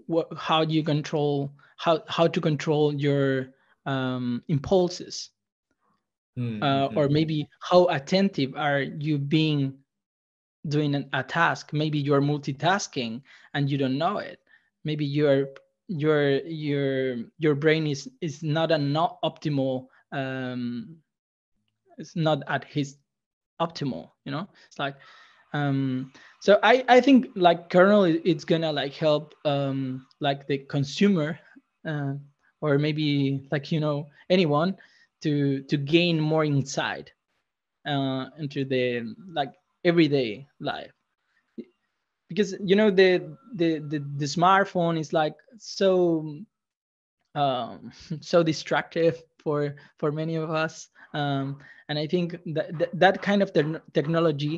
[0.08, 3.50] what, how do you control how how to control your
[3.86, 5.30] um, impulses?
[6.38, 6.64] Mm-hmm.
[6.64, 9.74] uh, or maybe how attentive are you being
[10.68, 11.72] doing an, a task?
[11.72, 13.22] Maybe you're multitasking
[13.54, 14.40] and you don't know it.
[14.84, 15.48] Maybe your
[15.88, 20.98] your your your brain is is not a not optimal um
[21.98, 22.98] it's not at his
[23.62, 24.50] optimal you know?
[24.68, 24.96] It's like
[25.54, 26.12] um
[26.46, 31.40] so i i think like kernel it's gonna like help um like the consumer
[31.88, 32.14] uh,
[32.62, 34.76] or maybe like you know anyone
[35.22, 37.12] to to gain more insight
[37.88, 40.92] uh into the like everyday life.
[42.28, 46.38] Because you know the the the, the smartphone is like so
[47.36, 47.92] um
[48.22, 50.90] so distractive for for many of us.
[51.14, 54.56] Um and i think that that, that kind of te- technology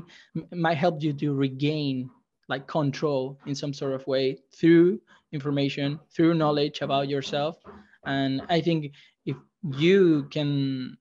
[0.66, 2.10] might help you to regain
[2.48, 5.00] like control in some sort of way through
[5.34, 7.60] information through knowledge about yourself.
[8.06, 8.80] And i think
[9.26, 9.36] if
[9.76, 10.96] you can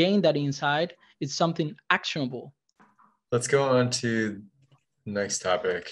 [0.00, 2.54] gain that insight it's something actionable.
[3.30, 4.42] Let's go on to
[5.06, 5.90] next topic.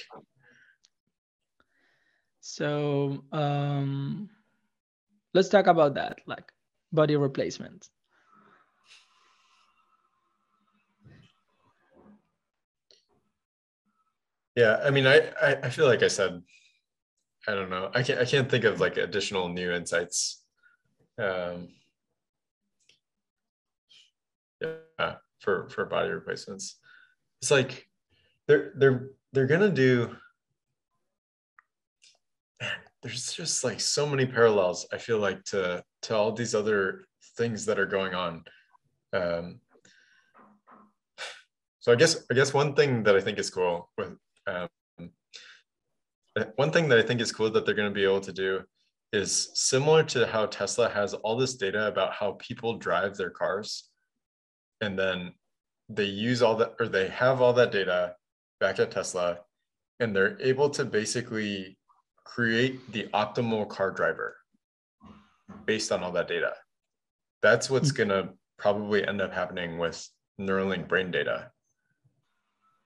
[2.40, 4.30] So um,
[5.34, 6.50] let's talk about that, like
[6.92, 7.88] body replacement.
[14.56, 16.42] Yeah, I mean, I, I, I feel like I said,
[17.46, 20.42] I don't know, I can't I can't think of like additional new insights.
[21.16, 21.68] Um,
[24.60, 26.78] yeah, for for body replacements
[27.40, 27.86] it's like
[28.46, 30.16] they're they're they're gonna do
[33.02, 37.04] there's just like so many parallels i feel like to to all these other
[37.36, 38.42] things that are going on.
[39.12, 39.60] Um
[41.78, 44.68] so i guess i guess one thing that i think is cool with um,
[46.56, 48.60] one thing that i think is cool that they're going to be able to do
[49.12, 53.88] is similar to how tesla has all this data about how people drive their cars
[54.80, 55.32] and then
[55.88, 58.14] they use all that or they have all that data
[58.60, 59.38] back at Tesla
[60.00, 61.77] and they're able to basically
[62.28, 64.36] create the optimal car driver
[65.64, 66.52] based on all that data.
[67.40, 70.06] That's what's going to probably end up happening with
[70.38, 71.50] Neuralink brain data.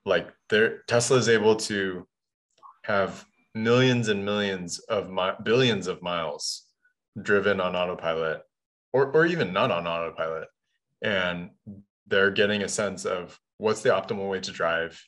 [0.04, 2.06] Like there, Tesla is able to
[2.84, 3.24] have
[3.54, 6.62] millions and millions of mi- billions of miles
[7.20, 8.42] driven on autopilot
[8.92, 10.48] or, or even not on autopilot.
[11.02, 11.50] And
[12.06, 15.02] they're getting a sense of what's the optimal way to drive.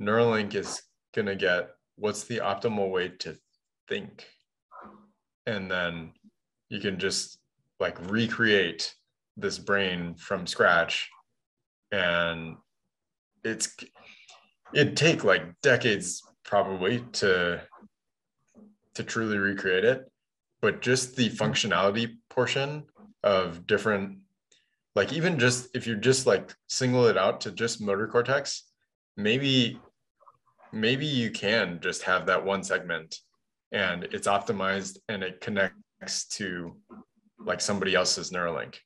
[0.00, 0.82] Neuralink is
[1.14, 1.70] going to get
[2.00, 3.36] what's the optimal way to
[3.88, 4.26] think.
[5.46, 6.12] And then
[6.68, 7.38] you can just
[7.78, 8.94] like recreate
[9.36, 11.08] this brain from scratch.
[11.92, 12.56] And
[13.44, 13.76] it's,
[14.74, 17.62] it'd take like decades probably to
[18.94, 20.10] to truly recreate it
[20.60, 22.84] but just the functionality portion
[23.22, 24.18] of different
[24.94, 28.64] like even just if you just like single it out to just motor cortex
[29.16, 29.78] maybe
[30.72, 33.16] maybe you can just have that one segment
[33.72, 36.76] and it's optimized and it connects to
[37.38, 38.76] like somebody else's neuralink.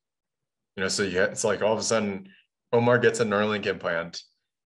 [0.76, 2.28] You know so you it's like all of a sudden
[2.72, 4.20] omar gets a neuralink implant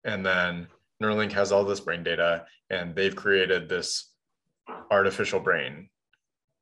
[0.04, 0.68] and then
[1.02, 4.14] neuralink has all this brain data and they've created this
[4.92, 5.90] artificial brain.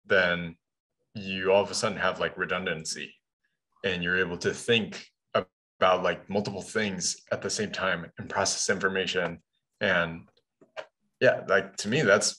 [0.05, 0.55] Then
[1.13, 3.13] you all of a sudden have like redundancy
[3.83, 8.69] and you're able to think about like multiple things at the same time and process
[8.69, 9.39] information
[9.81, 10.21] and
[11.26, 12.30] yeah like to me that's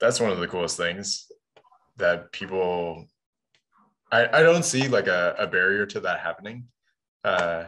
[0.00, 1.26] that's one of the coolest things
[1.96, 3.04] that people
[4.12, 6.58] i i don't see like a, a barrier to that happening
[7.24, 7.64] uh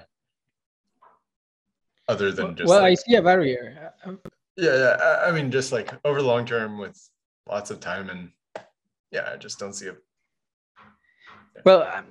[2.06, 3.92] other than just well like, i see a barrier.
[4.06, 4.12] Yeah
[4.56, 6.96] yeah I, I mean just like over the long term with
[7.48, 8.30] lots of time and
[9.10, 9.98] yeah i just don't see it.
[11.64, 12.04] Well, um,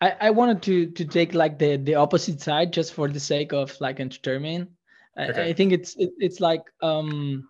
[0.00, 3.52] I, I wanted to to take like the the opposite side just for the sake
[3.52, 4.70] of like entertainment.
[5.18, 5.42] Okay.
[5.42, 7.48] I, I, think it's it, it's like um,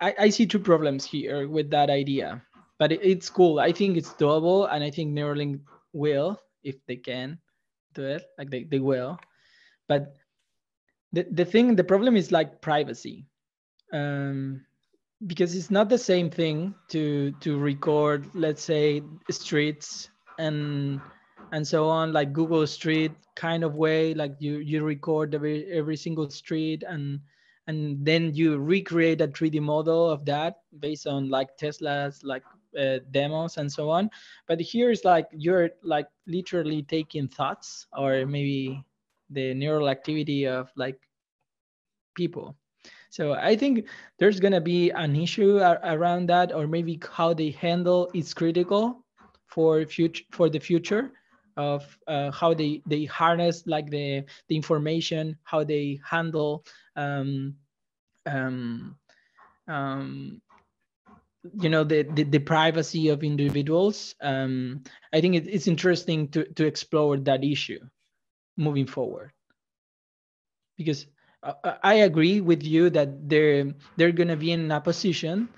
[0.00, 2.42] I, I see two problems here with that idea,
[2.78, 3.60] but it, it's cool.
[3.60, 5.60] I think it's doable, and I think Neuralink
[5.92, 7.38] will if they can
[7.94, 9.18] do it, like they, they will.
[9.88, 10.16] But
[11.12, 13.26] the the thing, the problem is like privacy.
[13.92, 14.64] Um,
[15.26, 21.00] because it's not the same thing to to record let's say streets and
[21.52, 25.96] and so on like google street kind of way like you you record every every
[25.96, 27.20] single street and
[27.70, 32.42] and then you recreate a 3D model of that based on like Tesla's like
[32.78, 34.10] uh, demos and so on.
[34.48, 38.84] But here is like you're like literally taking thoughts or maybe
[39.30, 40.98] the neural activity of like
[42.16, 42.56] people.
[43.10, 43.86] So I think
[44.18, 49.04] there's gonna be an issue around that, or maybe how they handle is critical
[49.46, 51.12] for future for the future
[51.56, 56.64] of uh, how they they harness like the the information, how they handle
[56.96, 57.56] um,
[58.26, 58.96] um,
[59.68, 60.40] um,
[61.58, 64.14] you know the, the, the privacy of individuals.
[64.20, 64.82] Um,
[65.12, 67.80] I think it, it's interesting to to explore that issue
[68.56, 69.32] moving forward
[70.76, 71.06] because
[71.82, 75.48] I agree with you that they're they're to be in a position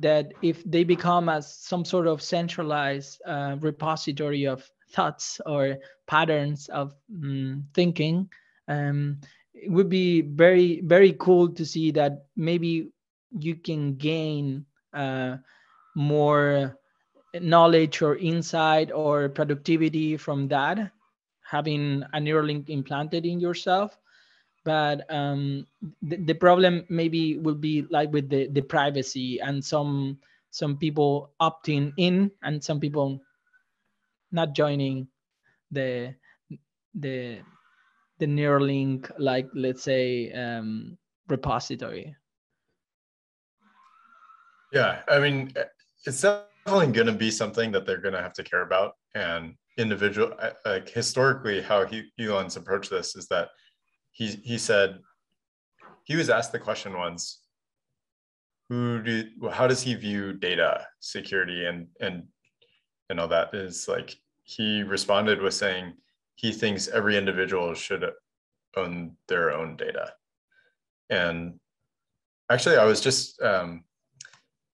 [0.00, 5.76] that if they become as some sort of centralized uh, repository of thoughts or
[6.06, 8.28] patterns of um, thinking,
[8.68, 9.18] um,
[9.54, 12.88] it would be very very cool to see that maybe
[13.38, 14.64] you can gain
[14.94, 15.36] uh,
[15.94, 16.76] more
[17.40, 20.92] knowledge or insight or productivity from that
[21.52, 23.98] having a Neuralink implanted in yourself.
[24.64, 25.66] But um,
[26.00, 30.18] the, the problem maybe will be like with the, the privacy and some
[30.50, 33.20] some people opting in and some people
[34.32, 35.08] not joining
[35.70, 36.14] the
[36.94, 37.38] the
[38.18, 40.96] the Neuralink like let's say um,
[41.28, 42.14] repository.
[44.72, 45.52] Yeah, I mean,
[46.06, 48.94] it's definitely going to be something that they're going to have to care about.
[49.14, 50.32] And individual,
[50.64, 53.48] like historically, how he, Elon's approached this is that
[54.12, 54.98] he he said
[56.04, 57.40] he was asked the question once
[58.68, 62.24] who do how does he view data security and and
[63.10, 64.14] and all that is like
[64.44, 65.92] he responded with saying
[66.34, 68.04] he thinks every individual should
[68.76, 70.12] own their own data
[71.10, 71.58] and
[72.50, 73.84] actually i was just um,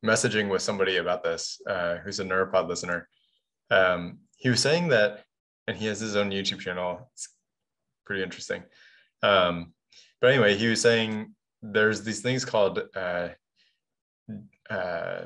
[0.05, 3.09] messaging with somebody about this uh, who's a neuropod listener
[3.71, 5.25] um, he was saying that
[5.67, 7.29] and he has his own youtube channel it's
[8.05, 8.63] pretty interesting
[9.23, 9.73] um,
[10.21, 13.29] but anyway, he was saying there's these things called uh,
[14.69, 15.21] uh,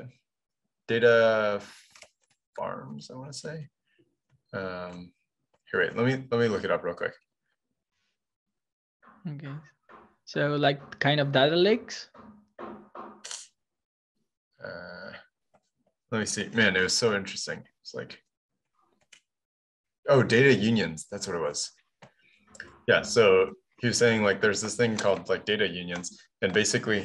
[0.87, 1.61] data
[2.55, 3.09] farms.
[3.11, 3.67] I want to say.
[4.53, 5.11] Um,
[5.71, 5.95] here, wait.
[5.95, 7.13] Let me let me look it up real quick.
[9.27, 9.53] Okay.
[10.25, 12.09] So like kind of data lakes.
[14.63, 15.11] Uh,
[16.11, 16.49] let me see.
[16.53, 17.63] Man, it was so interesting.
[17.81, 18.19] It's like,
[20.07, 21.07] oh, data unions.
[21.11, 21.71] That's what it was.
[22.87, 23.01] Yeah.
[23.01, 27.01] So he was saying like there's this thing called like data unions and basically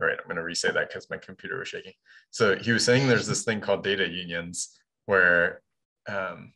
[0.00, 1.92] all right i'm going to re-say that because my computer was shaking
[2.32, 5.62] so he was saying there's this thing called data unions where
[6.08, 6.52] um,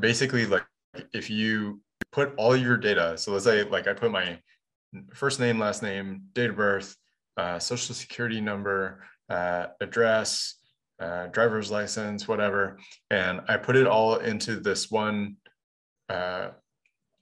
[0.00, 0.64] basically like
[1.12, 4.38] if you put all your data so let's say like i put my
[5.14, 6.96] first name last name date of birth
[7.38, 10.56] uh, social security number uh, address
[11.00, 12.78] uh, driver's license whatever
[13.10, 15.36] and i put it all into this one
[16.10, 16.50] uh,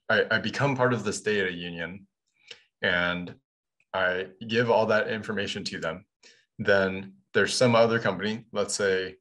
[0.09, 2.07] I, I become part of this data union
[2.83, 3.35] and
[3.95, 6.05] I give all that information to them.
[6.59, 9.17] Then there's some other company, let's say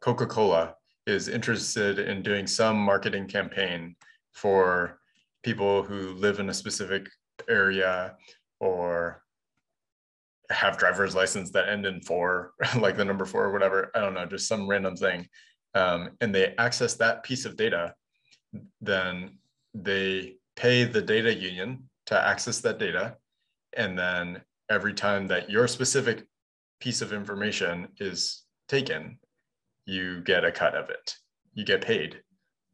[0.00, 0.74] Coca Cola,
[1.06, 3.94] is interested in doing some marketing campaign
[4.32, 4.98] for
[5.42, 7.08] people who live in a specific
[7.48, 8.16] area
[8.60, 9.22] or
[10.50, 13.90] have driver's license that end in four, like the number four or whatever.
[13.94, 15.28] I don't know, just some random thing.
[15.74, 17.94] Um, and they access that piece of data,
[18.80, 19.38] then
[19.74, 23.16] they pay the data union to access that data.
[23.76, 26.24] And then every time that your specific
[26.80, 29.18] piece of information is taken,
[29.86, 31.14] you get a cut of it.
[31.54, 32.20] You get paid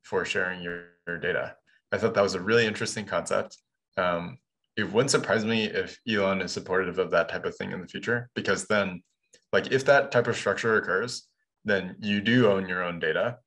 [0.03, 1.57] for sharing your, your data.
[1.93, 3.59] I thought that was a really interesting concept.
[3.97, 4.39] Um,
[4.77, 7.89] it wouldn't surprise me if Elon is supportive of that type of thing in the
[7.89, 9.03] future, because then,
[9.53, 11.27] like, if that type of structure occurs,
[11.65, 13.39] then you do own your own data.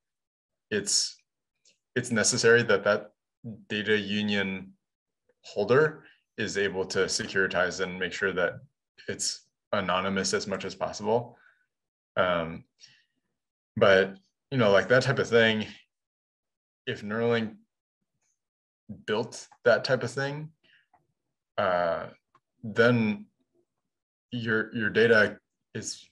[0.70, 1.16] It's
[1.96, 3.12] it's necessary that that
[3.70, 4.74] data union
[5.42, 6.04] holder
[6.38, 8.54] is able to securitize and make sure that
[9.08, 11.38] it's anonymous as much as possible.
[12.18, 12.66] Um,
[13.76, 14.16] but
[14.52, 15.66] you know, like that type of thing,
[16.86, 17.56] if Neuralink
[19.06, 20.50] built that type of thing,
[21.58, 22.08] uh,
[22.64, 23.26] then
[24.32, 25.38] your your data
[25.74, 26.08] is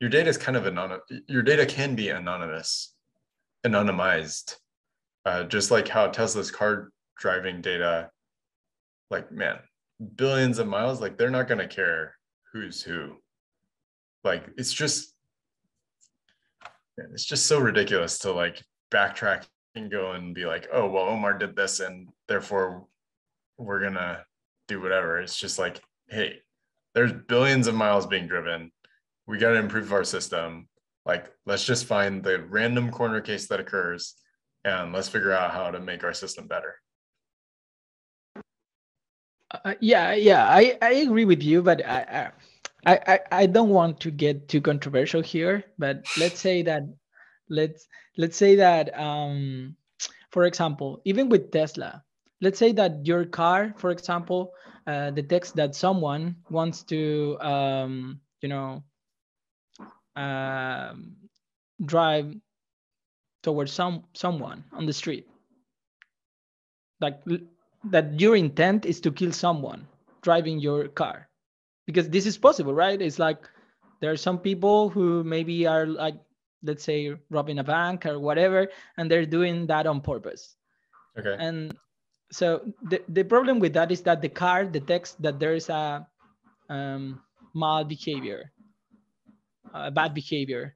[0.00, 1.04] your data is kind of anonymous.
[1.28, 2.94] Your data can be anonymous,
[3.64, 4.56] anonymized
[5.26, 8.10] uh, just like how Tesla's car driving data,
[9.10, 9.58] like man,
[10.14, 12.14] billions of miles, like they're not gonna care
[12.52, 13.16] who's who.
[14.22, 15.15] Like it's just,
[16.96, 19.44] it's just so ridiculous to like backtrack
[19.74, 22.86] and go and be like, oh well, Omar did this, and therefore
[23.58, 24.24] we're gonna
[24.68, 25.20] do whatever.
[25.20, 26.40] It's just like, hey,
[26.94, 28.72] there's billions of miles being driven.
[29.26, 30.68] We got to improve our system.
[31.04, 34.14] Like, let's just find the random corner case that occurs
[34.64, 36.76] and let's figure out how to make our system better.
[39.50, 42.30] Uh, yeah, yeah, I, I agree with you, but I, I,
[42.86, 45.64] I, I don't want to get too controversial here.
[45.78, 46.84] But let's say that,
[47.48, 49.76] let's let's say that, um,
[50.30, 52.04] for example, even with Tesla,
[52.40, 54.52] let's say that your car, for example,
[54.86, 58.84] uh, detects that someone wants to, um, you know,
[60.14, 61.16] um,
[61.84, 62.34] drive
[63.42, 65.26] towards some someone on the street,
[67.00, 67.20] like
[67.84, 69.86] that your intent is to kill someone
[70.22, 71.28] driving your car
[71.86, 73.00] because this is possible right?
[73.00, 73.38] It's like
[74.00, 76.16] there are some people who maybe are like
[76.62, 80.56] let's say robbing a bank or whatever and they're doing that on purpose.
[81.18, 81.36] Okay.
[81.38, 81.76] And
[82.30, 86.06] so the, the problem with that is that the car detects that there's a
[86.68, 87.22] um,
[87.54, 88.52] mal behavior
[89.74, 90.74] a bad behavior.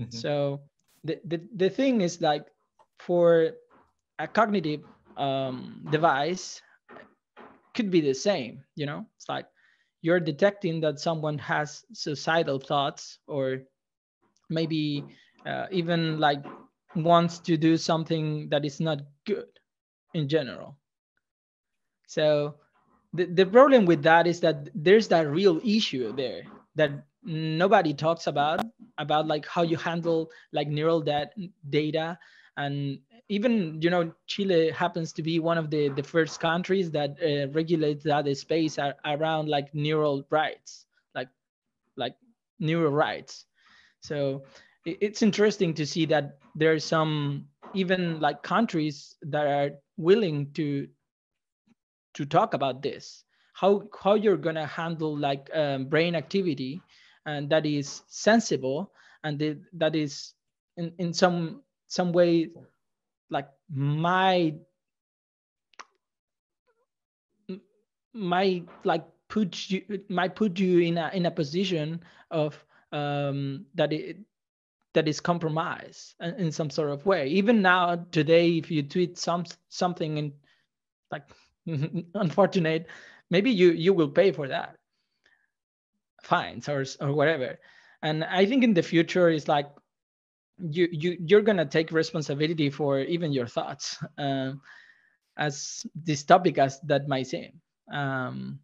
[0.00, 0.16] Mm-hmm.
[0.16, 0.60] so
[1.04, 2.46] the, the, the thing is like
[2.98, 3.50] for
[4.18, 4.80] a cognitive
[5.18, 6.62] um, device
[7.74, 9.06] could be the same you know?
[9.16, 9.46] It's like
[10.02, 13.62] you're detecting that someone has suicidal thoughts or
[14.48, 15.04] maybe
[15.46, 16.44] uh, even like
[16.96, 19.46] wants to do something that is not good
[20.14, 20.76] in general.
[22.06, 22.56] So
[23.12, 26.42] the, the problem with that is that there's that real issue there
[26.74, 26.90] that
[27.22, 28.60] nobody talks about
[28.98, 31.34] about like how you handle like neural dat-
[31.68, 32.18] data
[32.56, 32.98] and
[33.30, 37.48] even you know chile happens to be one of the the first countries that uh,
[37.52, 41.28] regulates that space around like neural rights like
[41.96, 42.16] like
[42.60, 43.46] neural rights.
[44.00, 44.44] So
[44.84, 50.52] it, it's interesting to see that there are some even like countries that are willing
[50.54, 50.88] to
[52.14, 53.24] to talk about this.
[53.54, 56.82] How how you're gonna handle like um, brain activity
[57.26, 60.34] and that is sensible and the, that is
[60.76, 62.50] in, in some some way
[63.30, 64.54] like my
[68.12, 72.00] my like put you might put you in a in a position
[72.30, 74.18] of um that it
[74.92, 77.28] that is compromised in some sort of way.
[77.28, 80.32] Even now today if you tweet some something and
[81.12, 81.28] like
[82.14, 82.86] unfortunate
[83.30, 84.76] maybe you you will pay for that.
[86.24, 87.58] Fines or or whatever.
[88.02, 89.68] And i think in the future it's like
[90.62, 94.52] you you you're gonna take responsibility for even your thoughts uh,
[95.36, 97.60] as this topic as that might seem
[97.92, 98.58] um,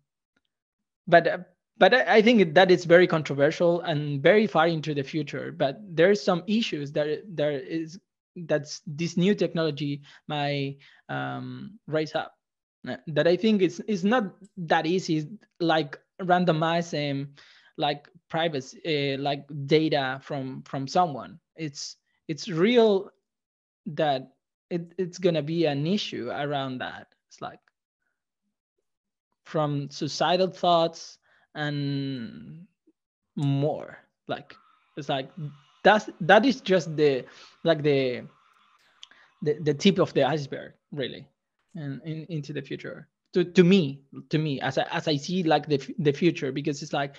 [1.07, 5.53] but but I think that is very controversial and very far into the future.
[5.53, 7.99] But there's some issues that there is
[8.35, 10.79] that's this new technology might
[11.09, 12.35] um, raise up.
[13.09, 15.29] That I think is is not that easy,
[15.61, 17.29] like randomizing
[17.77, 21.97] like privacy, uh, like data from from someone it's
[22.29, 23.11] it's real
[23.87, 24.33] that
[24.71, 27.09] it, it's gonna be an issue around that.
[27.29, 27.61] It's like
[29.45, 31.19] from suicidal thoughts
[31.55, 32.67] and
[33.37, 33.99] more.
[34.29, 34.57] Like
[34.97, 35.31] it's like
[35.85, 37.25] that's that is just the
[37.63, 38.23] like the
[39.43, 41.27] the, the tip of the iceberg really
[41.75, 44.01] and in, into the future to, to me
[44.31, 47.17] to me as I, as I see like the, the future because it's like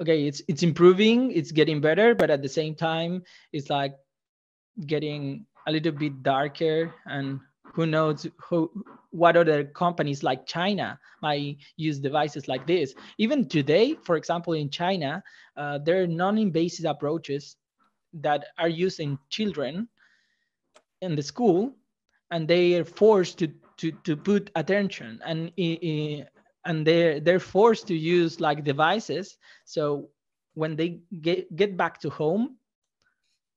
[0.00, 3.22] okay it's it's improving it's getting better but at the same time
[3.52, 3.94] it's like
[4.86, 7.40] getting a little bit darker and
[7.74, 8.70] who knows who
[9.10, 12.94] what other companies like china might use devices like this.
[13.18, 15.22] Even today for example in china
[15.56, 17.56] uh, there are non-invasive approaches
[18.14, 19.88] that are used in children
[21.02, 21.74] in the school
[22.30, 25.20] and they are forced to to, to put attention.
[25.24, 25.52] And
[26.66, 29.38] and they're they're forced to use like devices.
[29.64, 30.10] So
[30.54, 32.56] when they get get back to home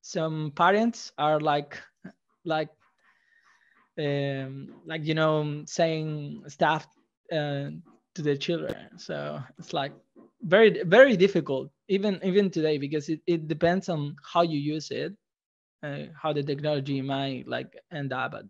[0.02, 1.80] some parents are like
[2.46, 2.70] like
[4.00, 6.88] um like you know saying stuff
[7.32, 7.70] uh,
[8.16, 8.98] to their children.
[8.98, 9.94] So it's like
[10.42, 15.14] very very difficult even even today because it, it depends on how you use it
[15.84, 18.46] uh, how the technology might like end up at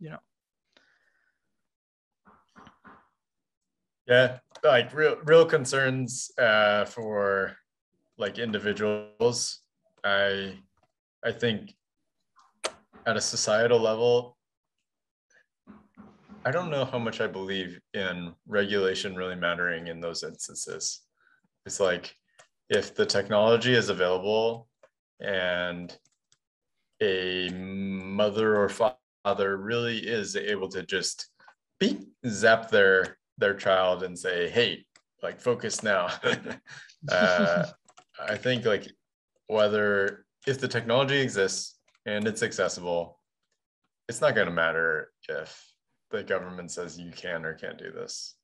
[0.00, 0.18] you know
[4.06, 7.56] Yeah, like real real concerns uh, for
[8.18, 9.60] like individuals.
[10.04, 10.58] I
[11.24, 11.74] I think
[13.06, 14.36] at a societal level,
[16.44, 21.02] I don't know how much I believe in regulation really mattering in those instances.
[21.64, 22.14] It's like
[22.68, 24.68] if the technology is available
[25.20, 25.96] and
[27.00, 31.28] a mother or father really is able to just
[31.78, 34.84] beep, zap their their child and say, "Hey,
[35.22, 36.08] like focus now."
[37.10, 37.66] uh,
[38.20, 38.86] I think like
[39.46, 43.18] whether if the technology exists and it's accessible,
[44.08, 45.72] it's not going to matter if
[46.10, 48.34] the government says you can or can't do this.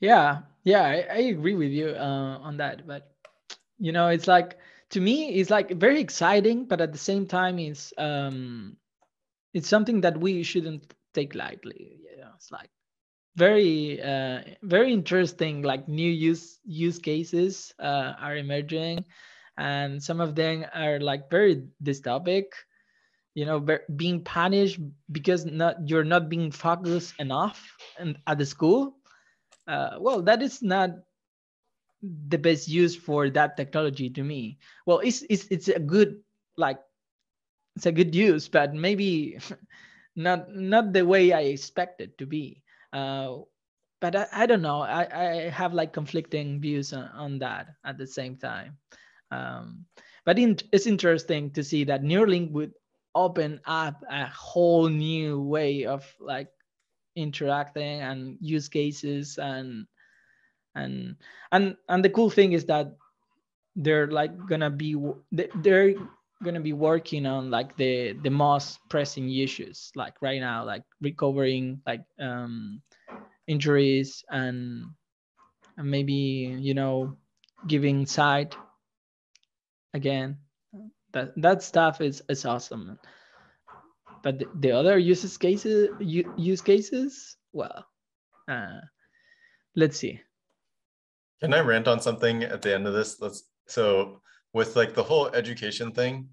[0.00, 2.86] Yeah, yeah, I, I agree with you uh, on that.
[2.86, 3.12] But
[3.78, 4.58] you know, it's like
[4.90, 8.76] to me, it's like very exciting, but at the same time, it's um,
[9.52, 12.00] it's something that we shouldn't take lightly.
[12.16, 12.70] Yeah, it's like
[13.36, 19.04] very uh, very interesting like new use use cases uh, are emerging.
[19.58, 22.46] And some of them are like very dystopic
[23.34, 23.60] you know
[23.96, 24.80] being punished
[25.12, 28.96] because not you're not being focused enough and at the school.
[29.66, 30.90] Uh, well that is not
[32.02, 34.58] the best use for that technology to me.
[34.86, 36.20] Well it's it's, it's a good
[36.56, 36.78] like
[37.76, 39.38] it's a good use but maybe
[40.18, 42.62] not not the way i expect it to be
[42.92, 43.38] uh,
[44.00, 44.80] but I, I don't know.
[44.80, 48.76] I, I have like conflicting views on, on that at the same time.
[49.30, 49.84] Um,
[50.24, 52.72] but in, it's interesting to see that Neuralink would
[53.14, 56.48] open up a whole new way of like
[57.16, 59.86] interacting and use cases and
[60.74, 61.16] and
[61.50, 62.94] and and the cool thing is that
[63.74, 64.94] they're like gonna be
[65.32, 65.94] they're
[66.42, 71.80] gonna be working on like the the most pressing issues like right now like recovering
[71.86, 72.80] like um
[73.48, 74.84] injuries and,
[75.76, 76.12] and maybe
[76.60, 77.16] you know
[77.66, 78.54] giving sight
[79.94, 80.38] again.
[81.12, 82.98] That that stuff is is awesome.
[84.22, 87.86] But the, the other use cases use cases well
[88.48, 88.80] uh,
[89.76, 90.20] let's see.
[91.40, 93.20] Can i rant on something at the end of this?
[93.20, 94.20] Let's so
[94.54, 96.28] with like the whole education thing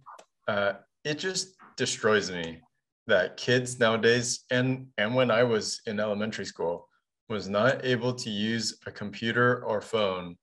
[0.48, 2.60] uh, it just destroys me
[3.08, 6.88] that kids nowadays and and when i was in elementary school
[7.30, 10.36] was not able to use a computer or phone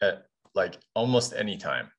[0.00, 1.90] at like almost any time.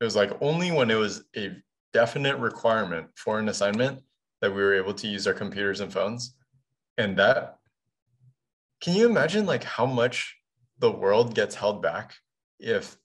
[0.00, 1.56] It was like only when it was a
[1.92, 4.00] definite requirement for an assignment
[4.40, 6.34] that we were able to use our computers and phones.
[6.98, 7.56] And that,
[8.80, 10.36] can you imagine like how much
[10.78, 12.14] the world gets held back
[12.58, 12.96] if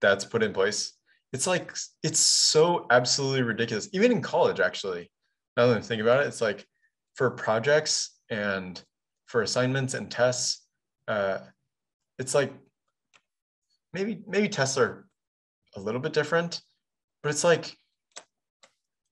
[0.00, 0.92] that's put in place?
[1.32, 3.88] It's like, it's so absolutely ridiculous.
[3.92, 5.10] Even in college, actually,
[5.56, 6.66] now that I'm thinking about it, it's like
[7.14, 8.82] for projects and
[9.26, 10.66] for assignments and tests,
[11.06, 11.38] uh,
[12.18, 12.52] it's like
[13.92, 15.06] maybe maybe tests are
[15.76, 16.60] a little bit different,
[17.22, 17.76] but it's like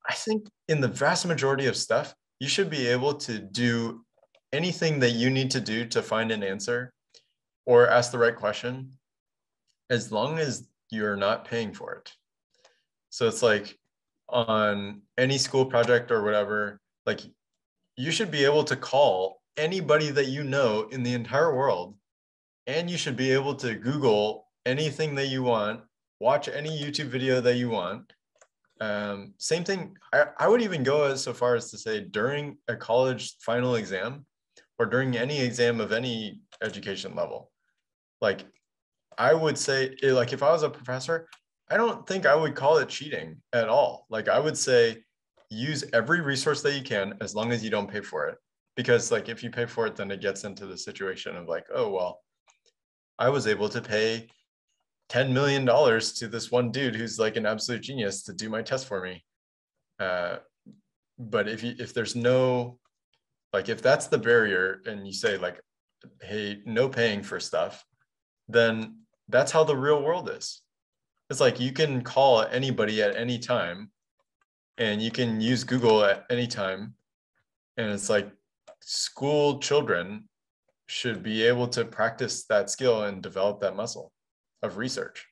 [0.08, 4.04] I think in the vast majority of stuff, you should be able to do
[4.52, 6.92] anything that you need to do to find an answer
[7.66, 8.92] or ask the right question
[9.90, 12.12] as long as you're not paying for it.
[13.10, 13.78] So it's like
[14.28, 17.20] on any school project or whatever, like
[17.96, 21.96] you should be able to call anybody that you know in the entire world.
[22.66, 25.80] And you should be able to Google anything that you want,
[26.18, 28.12] watch any YouTube video that you want.
[28.80, 32.58] Um, same thing, I, I would even go as so far as to say during
[32.68, 34.26] a college final exam
[34.78, 37.50] or during any exam of any education level.
[38.20, 38.44] Like
[39.18, 41.28] I would say, eh, like if I was a professor,
[41.70, 44.06] I don't think I would call it cheating at all.
[44.10, 44.98] Like I would say,
[45.50, 48.38] use every resource that you can as long as you don't pay for it
[48.74, 51.64] because like if you pay for it then it gets into the situation of like
[51.74, 52.20] oh well
[53.18, 54.28] i was able to pay
[55.08, 58.62] 10 million dollars to this one dude who's like an absolute genius to do my
[58.62, 59.24] test for me
[60.00, 60.36] uh,
[61.18, 62.78] but if you if there's no
[63.52, 65.60] like if that's the barrier and you say like
[66.22, 67.84] hey no paying for stuff
[68.48, 68.98] then
[69.28, 70.62] that's how the real world is
[71.30, 73.90] it's like you can call anybody at any time
[74.78, 76.94] and you can use google at any time
[77.76, 78.30] and it's like
[78.80, 80.28] school children
[80.86, 84.12] should be able to practice that skill and develop that muscle
[84.62, 85.26] of research.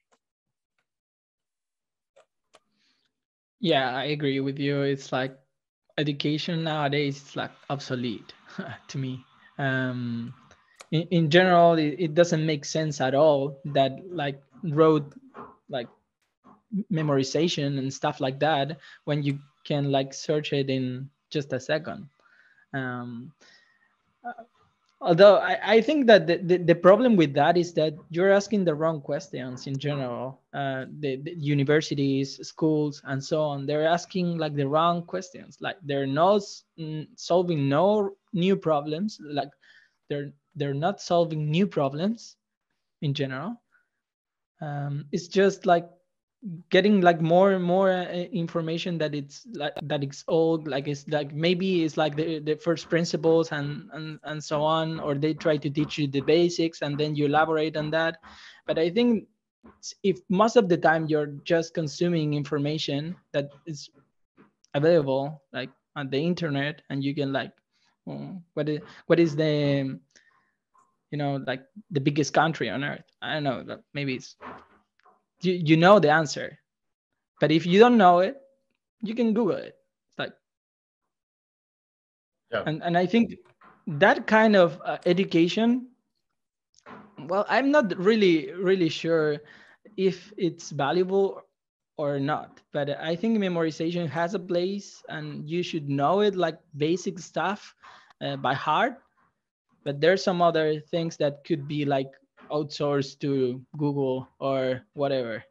[3.61, 4.83] Yeah, I agree with you.
[4.83, 5.39] It's like
[5.97, 8.35] education nowadays is like obsolete
[8.89, 9.25] to me.
[9.59, 10.35] Um,
[10.95, 15.13] in, in general, it, it doesn't make sense at all that like road
[15.69, 15.89] like
[16.91, 22.09] memorization and stuff like that when you can like search it in just a second
[22.73, 23.33] um,
[24.25, 24.43] uh,
[25.01, 28.65] although I, I think that the, the, the, problem with that is that you're asking
[28.65, 30.41] the wrong questions in general.
[30.53, 35.59] Uh, the, the, universities, schools, and so on, they're asking like the wrong questions.
[35.61, 36.43] Like they're not
[37.17, 39.21] solving no new problems.
[39.23, 39.51] Like
[40.09, 42.37] they're they're not solving new problems
[43.03, 43.61] in general.
[44.61, 45.89] Um, it's just like
[46.69, 51.09] getting like more and more uh, information that it's like that it's old like it's
[51.09, 55.33] like maybe it's like the, the first principles and, and and so on or they
[55.33, 58.19] try to teach you the basics and then you elaborate on that
[58.67, 59.27] but i think
[60.03, 63.89] if most of the time you're just consuming information that is
[64.75, 67.53] available like on the internet and you can like
[68.07, 69.99] oh, what is what is the
[71.15, 71.63] you know like
[71.95, 73.07] the biggest country on earth?
[73.23, 74.35] I don't know maybe it's
[75.47, 76.59] you, you know the answer.
[77.41, 78.35] But if you don't know it
[79.03, 79.79] you can google it.
[80.11, 80.33] It's like
[82.51, 82.63] yeah.
[82.67, 83.35] and, and i think
[83.87, 85.89] that kind of uh, education
[87.29, 89.39] well i'm not really really sure
[89.97, 91.43] if it's valuable
[91.97, 96.59] or not but i think memorization has a place and you should know it like
[96.77, 97.75] basic stuff
[98.21, 99.04] uh, by heart
[99.85, 102.11] but there's some other things that could be like
[102.51, 105.45] outsourced to Google or whatever.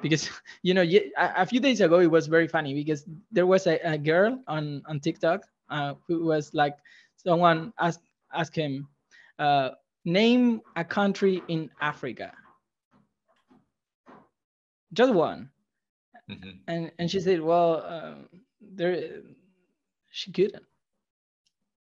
[0.00, 0.30] Because
[0.62, 0.84] you know,
[1.16, 4.82] a few days ago it was very funny because there was a, a girl on
[4.86, 6.76] on TikTok uh, who was like,
[7.16, 8.88] someone asked asked him,
[9.38, 9.70] uh,
[10.04, 12.32] name a country in Africa.
[14.92, 15.48] Just one.
[16.30, 16.50] Mm-hmm.
[16.68, 18.28] And and she said, well, um,
[18.60, 19.22] there,
[20.10, 20.64] she couldn't.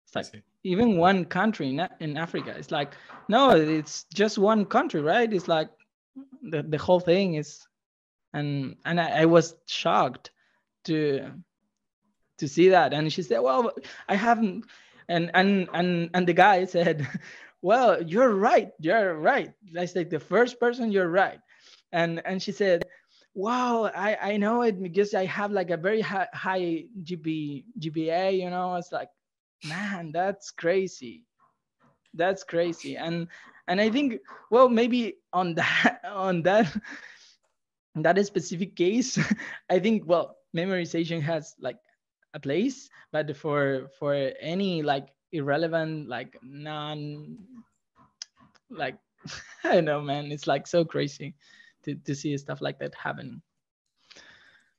[0.06, 2.54] It's like even one country in, in Africa.
[2.58, 2.94] It's like,
[3.28, 5.32] no, it's just one country, right?
[5.32, 5.70] It's like
[6.42, 7.66] the, the whole thing is,
[8.34, 10.32] and and I, I was shocked
[10.86, 11.32] to
[12.38, 12.94] to see that.
[12.94, 13.72] And she said, well,
[14.08, 14.66] I haven't,
[15.08, 17.08] and and and and the guy said,
[17.62, 19.54] well, you're right, you're right.
[19.78, 21.40] I said, the first person, you're right.
[21.92, 22.86] And and she said,
[23.34, 28.38] wow, I I know it because I have like a very high, high GP GPA,
[28.40, 28.76] you know.
[28.76, 29.10] It's like
[29.66, 31.26] man that's crazy.
[32.14, 32.98] That's crazy.
[32.98, 33.28] And
[33.68, 34.20] and i think
[34.52, 36.68] well maybe on that on that
[37.96, 39.18] that specific case
[39.70, 41.78] i think well memorization has like
[42.34, 47.38] a place but for for any like irrelevant like non
[48.70, 48.98] like
[49.64, 51.34] i don't know man it's like so crazy
[51.84, 53.42] to, to see stuff like that happen.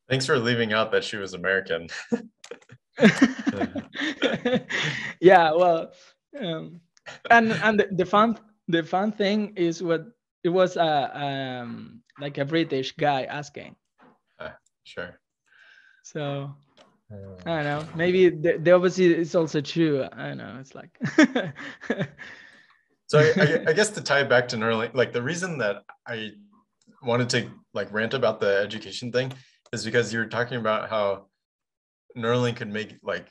[0.08, 1.88] Thanks for leaving out that she was american
[5.20, 5.92] yeah, well,
[6.40, 6.80] um,
[7.30, 8.38] and and the, the, fun
[8.68, 10.06] the fun thing is what
[10.44, 13.76] it was a uh, um, like a British guy asking.
[14.38, 14.50] Uh,
[14.84, 15.18] sure.
[16.02, 16.54] So
[17.12, 17.88] uh, I don't know.
[17.94, 20.06] Maybe the, the opposite is also true.
[20.12, 20.56] I don't know.
[20.60, 20.90] It's like.
[23.06, 25.82] so I, I, I guess to tie it back to Neuralink, like the reason that
[26.06, 26.32] I
[27.02, 29.32] wanted to like rant about the education thing
[29.72, 31.26] is because you were talking about how
[32.16, 33.28] Neuralink could make like,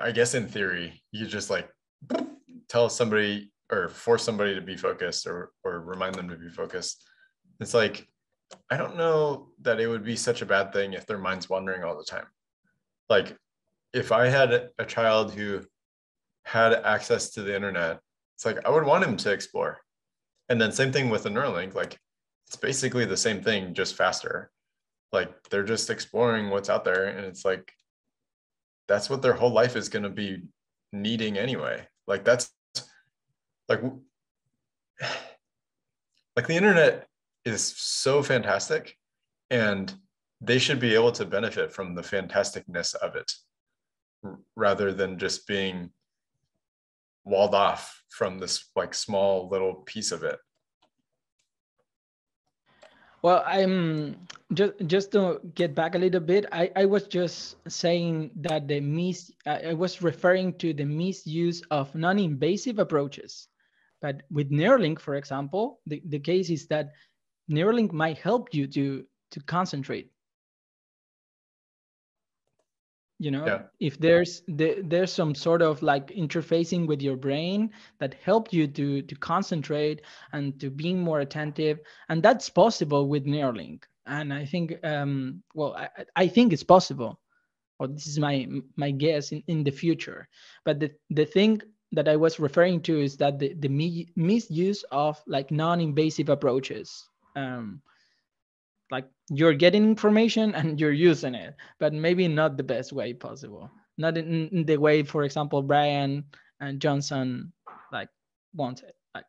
[0.00, 1.68] I guess in theory, you just like
[2.68, 7.02] tell somebody or force somebody to be focused or or remind them to be focused.
[7.60, 8.08] It's like
[8.70, 11.82] I don't know that it would be such a bad thing if their mind's wandering
[11.84, 12.26] all the time.
[13.08, 13.36] Like
[13.92, 15.62] if I had a child who
[16.44, 18.00] had access to the internet,
[18.36, 19.78] it's like I would want him to explore.
[20.48, 21.98] And then same thing with the Neuralink, like
[22.46, 24.50] it's basically the same thing, just faster.
[25.12, 27.06] Like they're just exploring what's out there.
[27.06, 27.72] And it's like
[28.88, 30.42] that's what their whole life is going to be
[30.92, 31.86] needing anyway.
[32.06, 32.50] Like that's
[33.68, 33.80] like
[36.36, 37.06] like the internet
[37.44, 38.96] is so fantastic
[39.50, 39.94] and
[40.40, 43.30] they should be able to benefit from the fantasticness of it
[44.56, 45.90] rather than just being
[47.24, 50.38] walled off from this like small little piece of it
[53.24, 56.44] well, I'm just just to get back a little bit.
[56.52, 61.94] I, I was just saying that the mis I was referring to the misuse of
[61.94, 63.48] non-invasive approaches.
[64.02, 66.92] But with Neuralink, for example, the, the case is that
[67.50, 70.10] Neuralink might help you to to concentrate
[73.18, 73.62] you know yeah.
[73.80, 78.66] if there's the, there's some sort of like interfacing with your brain that help you
[78.66, 80.02] to to concentrate
[80.32, 83.84] and to being more attentive and that's possible with neuralink.
[84.06, 87.20] And i think um well i, I think it's possible.
[87.80, 88.46] Or this is my
[88.76, 90.28] my guess in, in the future.
[90.64, 91.60] But the the thing
[91.92, 97.80] that i was referring to is that the the misuse of like non-invasive approaches um
[98.94, 103.70] like you're getting information and you're using it but maybe not the best way possible.
[103.98, 106.24] Not in, in the way for example bryan
[106.60, 107.52] and johnson
[107.90, 108.10] like
[108.54, 109.28] wants it like.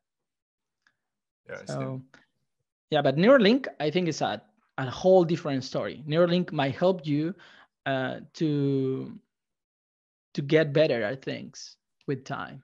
[1.49, 2.01] Yeah, so
[2.93, 4.41] yeah but neuralink i think is a,
[4.77, 6.03] a whole different story.
[6.07, 7.33] Neuralink might help you
[7.85, 9.13] uh, to
[10.33, 12.61] to get better at things with time.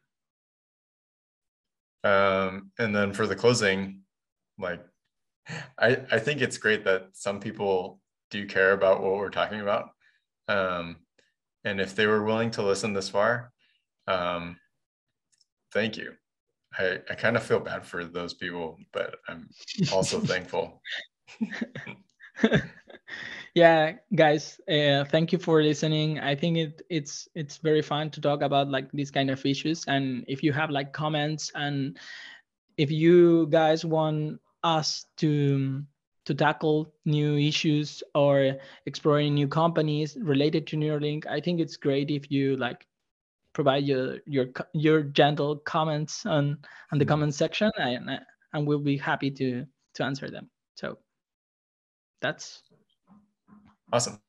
[2.03, 4.01] Um, and then for the closing
[4.57, 4.83] like
[5.77, 9.89] I, I think it's great that some people do care about what we're talking about.
[10.47, 10.97] Um,
[11.63, 13.51] and if they were willing to listen this far,
[14.07, 14.57] um,
[15.73, 16.13] thank you.
[16.77, 19.49] I, I kind of feel bad for those people, but I'm
[19.91, 20.81] also thankful.
[23.53, 28.21] yeah guys uh, thank you for listening i think it it's it's very fun to
[28.21, 31.97] talk about like these kind of issues and if you have like comments and
[32.77, 35.83] if you guys want us to
[36.25, 42.11] to tackle new issues or exploring new companies related to Neuralink, I think it's great
[42.11, 42.85] if you like
[43.53, 46.57] provide your your your gentle comments on
[46.91, 47.09] on the mm-hmm.
[47.09, 48.19] comment section, and
[48.53, 50.49] and we'll be happy to to answer them.
[50.75, 50.97] So
[52.21, 52.61] that's
[53.91, 54.21] awesome.